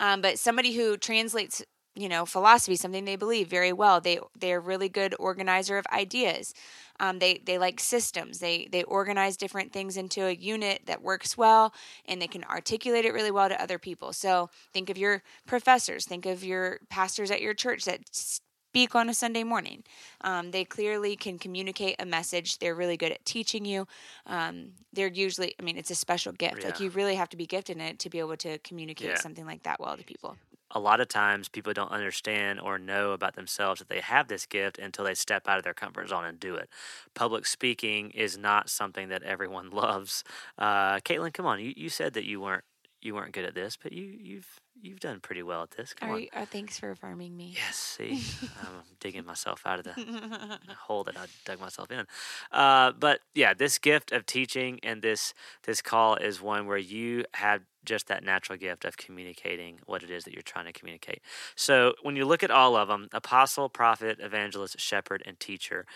Um, 0.00 0.22
but 0.22 0.38
somebody 0.38 0.72
who 0.74 0.96
translates 0.96 1.64
you 1.98 2.08
know 2.08 2.24
philosophy 2.24 2.76
something 2.76 3.04
they 3.04 3.16
believe 3.16 3.48
very 3.48 3.72
well. 3.72 4.00
They 4.00 4.20
they're 4.38 4.60
really 4.60 4.88
good 4.88 5.14
organizer 5.18 5.76
of 5.78 5.86
ideas. 5.92 6.54
Um, 7.00 7.18
they 7.18 7.42
they 7.44 7.58
like 7.58 7.80
systems. 7.80 8.38
They 8.38 8.68
they 8.70 8.84
organize 8.84 9.36
different 9.36 9.72
things 9.72 9.96
into 9.96 10.24
a 10.26 10.32
unit 10.32 10.82
that 10.86 11.02
works 11.02 11.36
well 11.36 11.74
and 12.06 12.22
they 12.22 12.28
can 12.28 12.44
articulate 12.44 13.04
it 13.04 13.12
really 13.12 13.32
well 13.32 13.48
to 13.48 13.60
other 13.62 13.78
people. 13.78 14.12
So 14.12 14.48
think 14.72 14.90
of 14.90 14.96
your 14.98 15.22
professors. 15.46 16.06
Think 16.06 16.24
of 16.26 16.44
your 16.44 16.80
pastors 16.88 17.30
at 17.30 17.42
your 17.42 17.54
church 17.54 17.84
that 17.84 18.00
speak 18.12 18.94
on 18.94 19.08
a 19.08 19.14
sunday 19.14 19.44
morning. 19.44 19.82
Um, 20.20 20.50
they 20.52 20.64
clearly 20.64 21.16
can 21.16 21.38
communicate 21.38 21.96
a 21.98 22.06
message. 22.06 22.58
They're 22.58 22.74
really 22.74 22.96
good 22.96 23.12
at 23.12 23.24
teaching 23.24 23.64
you. 23.64 23.86
Um, 24.26 24.72
they're 24.92 25.08
usually 25.08 25.54
i 25.58 25.62
mean 25.62 25.76
it's 25.76 25.90
a 25.90 25.96
special 25.96 26.32
gift. 26.32 26.62
Like 26.64 26.78
you 26.80 26.90
really 26.90 27.16
have 27.16 27.30
to 27.30 27.36
be 27.36 27.46
gifted 27.46 27.76
in 27.76 27.82
it 27.82 27.98
to 28.00 28.10
be 28.10 28.18
able 28.20 28.36
to 28.36 28.58
communicate 28.58 29.08
Yeah. 29.10 29.16
something 29.16 29.46
like 29.46 29.62
that 29.64 29.80
well 29.80 29.96
to 29.96 30.04
people 30.04 30.36
a 30.70 30.80
lot 30.80 31.00
of 31.00 31.08
times 31.08 31.48
people 31.48 31.72
don't 31.72 31.90
understand 31.90 32.60
or 32.60 32.78
know 32.78 33.12
about 33.12 33.34
themselves 33.36 33.78
that 33.78 33.88
they 33.88 34.00
have 34.00 34.28
this 34.28 34.46
gift 34.46 34.78
until 34.78 35.04
they 35.04 35.14
step 35.14 35.48
out 35.48 35.58
of 35.58 35.64
their 35.64 35.74
comfort 35.74 36.08
zone 36.08 36.24
and 36.24 36.38
do 36.38 36.54
it. 36.54 36.68
Public 37.14 37.46
speaking 37.46 38.10
is 38.10 38.36
not 38.36 38.68
something 38.68 39.08
that 39.08 39.22
everyone 39.22 39.70
loves. 39.72 40.24
Uh, 40.58 40.96
Caitlin, 41.00 41.32
come 41.32 41.46
on, 41.46 41.60
you, 41.60 41.72
you 41.76 41.88
said 41.88 42.12
that 42.14 42.24
you 42.24 42.40
weren't 42.40 42.64
you 43.00 43.14
weren't 43.14 43.32
good 43.32 43.44
at 43.44 43.54
this, 43.54 43.78
but 43.80 43.92
you 43.92 44.04
you've 44.04 44.60
you've 44.82 45.00
done 45.00 45.20
pretty 45.20 45.42
well 45.42 45.62
at 45.62 45.72
this. 45.72 45.94
Come 45.94 46.10
Are 46.10 46.14
on. 46.14 46.20
you, 46.22 46.28
thanks 46.46 46.78
for 46.78 46.90
affirming 46.90 47.36
me. 47.36 47.54
Yes, 47.56 47.76
see, 47.76 48.22
I'm 48.62 48.82
digging 49.00 49.24
myself 49.24 49.62
out 49.66 49.78
of 49.80 49.84
the 49.84 50.58
hole 50.86 51.04
that 51.04 51.16
I 51.16 51.26
dug 51.44 51.60
myself 51.60 51.90
in. 51.90 52.06
Uh, 52.52 52.92
but 52.92 53.20
yeah, 53.34 53.54
this 53.54 53.78
gift 53.78 54.12
of 54.12 54.26
teaching 54.26 54.78
and 54.82 55.02
this 55.02 55.34
this 55.64 55.82
call 55.82 56.16
is 56.16 56.40
one 56.40 56.66
where 56.66 56.78
you 56.78 57.24
have 57.34 57.62
just 57.84 58.08
that 58.08 58.22
natural 58.22 58.58
gift 58.58 58.84
of 58.84 58.96
communicating 58.96 59.78
what 59.86 60.02
it 60.02 60.10
is 60.10 60.24
that 60.24 60.34
you're 60.34 60.42
trying 60.42 60.66
to 60.66 60.72
communicate. 60.72 61.20
So 61.56 61.94
when 62.02 62.16
you 62.16 62.24
look 62.24 62.42
at 62.42 62.50
all 62.50 62.76
of 62.76 62.88
them, 62.88 63.08
apostle, 63.12 63.68
prophet, 63.68 64.18
evangelist, 64.20 64.78
shepherd, 64.78 65.22
and 65.24 65.38
teacher. 65.40 65.86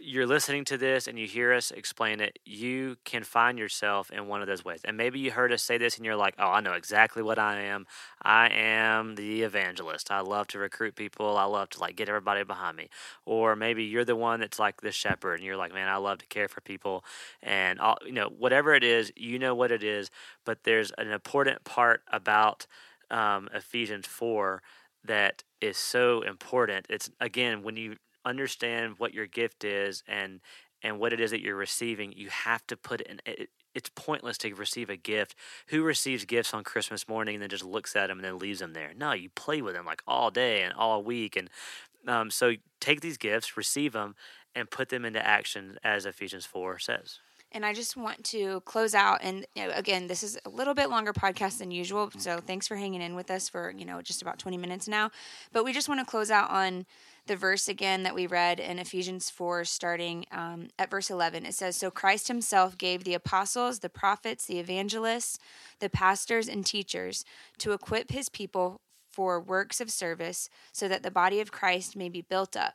You're 0.00 0.26
listening 0.26 0.64
to 0.66 0.78
this 0.78 1.08
and 1.08 1.18
you 1.18 1.26
hear 1.26 1.52
us 1.52 1.72
explain 1.72 2.20
it, 2.20 2.38
you 2.44 2.96
can 3.04 3.24
find 3.24 3.58
yourself 3.58 4.10
in 4.12 4.28
one 4.28 4.40
of 4.40 4.46
those 4.46 4.64
ways. 4.64 4.80
And 4.84 4.96
maybe 4.96 5.18
you 5.18 5.32
heard 5.32 5.52
us 5.52 5.62
say 5.62 5.76
this 5.76 5.96
and 5.96 6.06
you're 6.06 6.14
like, 6.14 6.34
oh, 6.38 6.50
I 6.50 6.60
know 6.60 6.74
exactly 6.74 7.20
what 7.20 7.38
I 7.38 7.62
am. 7.62 7.84
I 8.22 8.48
am 8.48 9.16
the 9.16 9.42
evangelist. 9.42 10.12
I 10.12 10.20
love 10.20 10.46
to 10.48 10.58
recruit 10.60 10.94
people. 10.94 11.36
I 11.36 11.44
love 11.44 11.70
to 11.70 11.80
like 11.80 11.96
get 11.96 12.08
everybody 12.08 12.44
behind 12.44 12.76
me. 12.76 12.90
Or 13.26 13.56
maybe 13.56 13.82
you're 13.82 14.04
the 14.04 14.14
one 14.14 14.38
that's 14.38 14.60
like 14.60 14.82
the 14.82 14.92
shepherd 14.92 15.34
and 15.34 15.44
you're 15.44 15.56
like, 15.56 15.74
man, 15.74 15.88
I 15.88 15.96
love 15.96 16.18
to 16.18 16.26
care 16.26 16.46
for 16.48 16.60
people. 16.60 17.04
And 17.42 17.80
all, 17.80 17.98
you 18.06 18.12
know, 18.12 18.28
whatever 18.28 18.74
it 18.74 18.84
is, 18.84 19.10
you 19.16 19.38
know 19.40 19.54
what 19.54 19.72
it 19.72 19.82
is. 19.82 20.10
But 20.44 20.62
there's 20.62 20.92
an 20.96 21.10
important 21.10 21.64
part 21.64 22.02
about 22.12 22.66
um, 23.10 23.48
Ephesians 23.52 24.06
4 24.06 24.62
that 25.04 25.42
is 25.60 25.76
so 25.76 26.22
important. 26.22 26.86
It's 26.88 27.10
again, 27.20 27.62
when 27.62 27.76
you 27.76 27.96
understand 28.24 28.94
what 28.98 29.14
your 29.14 29.26
gift 29.26 29.64
is 29.64 30.02
and 30.06 30.40
and 30.82 31.00
what 31.00 31.12
it 31.12 31.20
is 31.20 31.32
that 31.32 31.40
you're 31.40 31.56
receiving, 31.56 32.12
you 32.12 32.28
have 32.28 32.66
to 32.68 32.76
put 32.76 33.00
it 33.00 33.08
in. 33.08 33.20
It, 33.26 33.50
it's 33.74 33.90
pointless 33.94 34.38
to 34.38 34.54
receive 34.54 34.90
a 34.90 34.96
gift. 34.96 35.34
Who 35.68 35.82
receives 35.82 36.24
gifts 36.24 36.54
on 36.54 36.64
Christmas 36.64 37.08
morning 37.08 37.34
and 37.34 37.42
then 37.42 37.50
just 37.50 37.64
looks 37.64 37.94
at 37.96 38.08
them 38.08 38.18
and 38.18 38.24
then 38.24 38.38
leaves 38.38 38.60
them 38.60 38.72
there? 38.72 38.92
No, 38.96 39.12
you 39.12 39.28
play 39.30 39.62
with 39.62 39.74
them 39.74 39.86
like 39.86 40.02
all 40.06 40.30
day 40.30 40.62
and 40.62 40.72
all 40.72 41.02
week. 41.02 41.36
And 41.36 41.50
um, 42.06 42.30
so 42.30 42.54
take 42.80 43.00
these 43.00 43.16
gifts, 43.16 43.56
receive 43.56 43.92
them, 43.92 44.14
and 44.54 44.70
put 44.70 44.88
them 44.88 45.04
into 45.04 45.24
action 45.24 45.78
as 45.84 46.06
Ephesians 46.06 46.46
4 46.46 46.78
says. 46.78 47.20
And 47.52 47.64
I 47.64 47.72
just 47.72 47.96
want 47.96 48.24
to 48.24 48.60
close 48.62 48.94
out. 48.94 49.20
And 49.22 49.46
you 49.54 49.66
know, 49.66 49.72
again, 49.74 50.06
this 50.06 50.22
is 50.22 50.38
a 50.44 50.50
little 50.50 50.74
bit 50.74 50.90
longer 50.90 51.12
podcast 51.12 51.58
than 51.58 51.70
usual. 51.70 52.10
So 52.18 52.40
thanks 52.40 52.68
for 52.68 52.76
hanging 52.76 53.00
in 53.00 53.14
with 53.14 53.30
us 53.30 53.48
for, 53.48 53.70
you 53.70 53.86
know, 53.86 54.02
just 54.02 54.20
about 54.20 54.38
20 54.38 54.58
minutes 54.58 54.86
now. 54.86 55.10
But 55.52 55.64
we 55.64 55.72
just 55.72 55.88
want 55.88 56.00
to 56.00 56.06
close 56.06 56.30
out 56.30 56.50
on 56.50 56.84
the 57.28 57.36
verse 57.36 57.68
again 57.68 58.02
that 58.02 58.14
we 58.14 58.26
read 58.26 58.58
in 58.58 58.78
Ephesians 58.78 59.30
4, 59.30 59.64
starting 59.64 60.26
um, 60.32 60.68
at 60.78 60.90
verse 60.90 61.10
11. 61.10 61.46
It 61.46 61.54
says, 61.54 61.76
So 61.76 61.90
Christ 61.90 62.28
himself 62.28 62.76
gave 62.76 63.04
the 63.04 63.14
apostles, 63.14 63.78
the 63.78 63.88
prophets, 63.88 64.46
the 64.46 64.58
evangelists, 64.58 65.38
the 65.78 65.88
pastors, 65.88 66.48
and 66.48 66.66
teachers 66.66 67.24
to 67.58 67.72
equip 67.72 68.10
his 68.10 68.28
people 68.28 68.80
for 69.12 69.40
works 69.40 69.80
of 69.80 69.90
service 69.90 70.48
so 70.72 70.88
that 70.88 71.02
the 71.02 71.10
body 71.10 71.40
of 71.40 71.52
Christ 71.52 71.96
may 71.96 72.08
be 72.08 72.22
built 72.22 72.56
up 72.56 72.74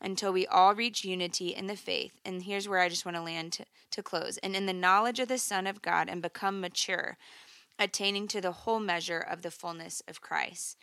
until 0.00 0.32
we 0.32 0.46
all 0.46 0.74
reach 0.74 1.04
unity 1.04 1.54
in 1.54 1.66
the 1.66 1.76
faith. 1.76 2.20
And 2.24 2.42
here's 2.42 2.68
where 2.68 2.80
I 2.80 2.88
just 2.88 3.06
want 3.06 3.16
to 3.16 3.22
land 3.22 3.52
to, 3.52 3.64
to 3.92 4.02
close. 4.02 4.36
And 4.38 4.56
in 4.56 4.66
the 4.66 4.72
knowledge 4.72 5.20
of 5.20 5.28
the 5.28 5.38
Son 5.38 5.66
of 5.66 5.80
God 5.80 6.08
and 6.08 6.20
become 6.20 6.60
mature, 6.60 7.16
attaining 7.78 8.28
to 8.28 8.40
the 8.40 8.52
whole 8.52 8.80
measure 8.80 9.20
of 9.20 9.42
the 9.42 9.50
fullness 9.50 10.02
of 10.08 10.20
Christ. 10.20 10.76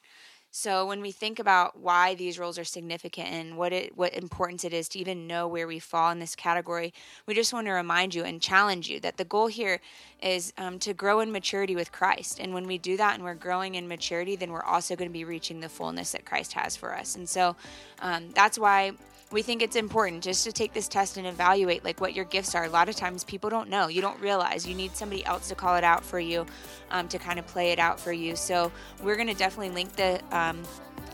So 0.51 0.87
when 0.87 1.01
we 1.01 1.11
think 1.11 1.37
about 1.37 1.79
why 1.79 2.15
these 2.15 2.39
roles 2.39 2.57
are 2.57 2.63
significant 2.63 3.27
and 3.27 3.55
what 3.55 3.71
it 3.71 3.95
what 3.95 4.15
importance 4.15 4.63
it 4.63 4.73
is 4.73 4.89
to 4.89 4.99
even 4.99 5.27
know 5.27 5.47
where 5.47 5.67
we 5.67 5.77
fall 5.77 6.09
in 6.09 6.19
this 6.19 6.35
category, 6.35 6.91
we 7.27 7.35
just 7.35 7.53
want 7.53 7.67
to 7.67 7.71
remind 7.71 8.15
you 8.15 8.23
and 8.23 8.41
challenge 8.41 8.89
you 8.89 8.99
that 9.01 9.17
the 9.17 9.25
goal 9.25 9.47
here 9.47 9.79
is 10.23 10.51
um, 10.57 10.79
to 10.79 10.93
grow 10.93 11.19
in 11.19 11.31
maturity 11.31 11.75
with 11.75 11.91
Christ. 11.91 12.39
And 12.39 12.53
when 12.53 12.65
we 12.65 12.79
do 12.79 12.97
that 12.97 13.13
and 13.13 13.23
we're 13.23 13.35
growing 13.35 13.75
in 13.75 13.87
maturity, 13.87 14.35
then 14.35 14.51
we're 14.51 14.63
also 14.63 14.95
going 14.95 15.09
to 15.09 15.13
be 15.13 15.23
reaching 15.23 15.59
the 15.59 15.69
fullness 15.69 16.13
that 16.13 16.25
Christ 16.25 16.53
has 16.53 16.75
for 16.75 16.95
us. 16.95 17.15
And 17.15 17.29
so 17.29 17.55
um, 18.01 18.31
that's 18.33 18.57
why 18.57 18.93
we 19.31 19.43
think 19.43 19.61
it's 19.61 19.75
important 19.75 20.23
just 20.23 20.43
to 20.45 20.51
take 20.51 20.73
this 20.73 20.87
test 20.87 21.17
and 21.17 21.27
evaluate 21.27 21.83
like 21.83 22.01
what 22.01 22.15
your 22.15 22.25
gifts 22.25 22.55
are. 22.55 22.65
A 22.65 22.69
lot 22.69 22.89
of 22.89 22.95
times 22.95 23.23
people 23.23 23.49
don't 23.49 23.69
know. 23.69 23.87
You 23.87 24.01
don't 24.01 24.19
realize. 24.19 24.67
You 24.67 24.73
need 24.73 24.95
somebody 24.95 25.23
else 25.25 25.49
to 25.49 25.55
call 25.55 25.75
it 25.75 25.83
out 25.83 26.03
for 26.03 26.19
you 26.19 26.45
um, 26.89 27.07
to 27.09 27.19
kind 27.19 27.37
of 27.37 27.45
play 27.45 27.71
it 27.71 27.79
out 27.79 27.99
for 27.99 28.11
you. 28.11 28.35
So 28.35 28.71
we're 29.03 29.15
going 29.15 29.27
to 29.27 29.35
definitely 29.35 29.73
link 29.75 29.95
the 29.95 30.19
um, 30.31 30.63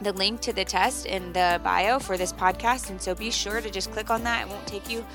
the 0.02 0.14
link 0.14 0.42
to 0.42 0.54
the 0.54 0.66
test 0.66 1.06
in 1.06 1.32
the 1.34 1.60
bio 1.64 2.00
for 2.00 2.18
this 2.18 2.34
podcast. 2.34 2.90
And 2.90 3.02
so 3.02 3.16
be 3.16 3.32
sure 3.32 3.62
to 3.62 3.70
just 3.70 3.92
click 3.92 4.10
on 4.10 4.24
that. 4.24 4.46
It 4.46 4.50
won't 4.50 4.68
take 4.68 4.90
you 4.90 5.06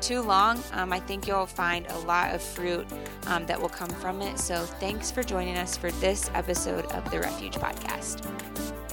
too 0.00 0.20
long. 0.20 0.62
Um, 0.72 0.92
i 0.92 1.00
think 1.00 1.26
you'll 1.26 1.46
find 1.46 1.86
a 1.86 1.98
lot 2.00 2.34
of 2.34 2.42
fruit 2.42 2.86
um, 3.26 3.46
that 3.46 3.60
will 3.60 3.68
come 3.68 3.88
from 3.88 4.20
it. 4.22 4.38
So 4.38 4.64
thanks 4.64 5.10
for 5.10 5.22
joining 5.22 5.56
us 5.56 5.76
for 5.76 5.90
this 5.92 6.30
episode 6.34 6.86
of 6.86 7.10
the 7.10 7.20
refuge 7.20 7.54
podcast 7.54 8.83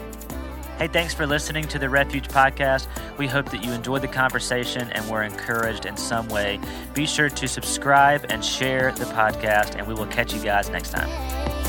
Hey, 0.82 0.88
thanks 0.88 1.14
for 1.14 1.28
listening 1.28 1.68
to 1.68 1.78
the 1.78 1.88
Refuge 1.88 2.28
Podcast. 2.28 2.88
We 3.20 3.28
hope 3.28 3.52
that 3.52 3.64
you 3.64 3.72
enjoyed 3.72 4.02
the 4.02 4.08
conversation 4.08 4.92
and 4.94 5.08
were 5.08 5.22
encouraged 5.22 5.86
in 5.86 5.96
some 5.96 6.28
way. 6.28 6.60
Be 6.96 7.06
sure 7.06 7.30
to 7.30 7.48
subscribe 7.48 8.26
and 8.30 8.44
share 8.44 8.92
the 8.92 9.06
podcast, 9.06 9.76
and 9.76 9.88
we 9.88 9.94
will 9.94 10.08
catch 10.08 10.34
you 10.34 10.42
guys 10.42 10.70
next 10.70 10.90
time. 10.90 11.61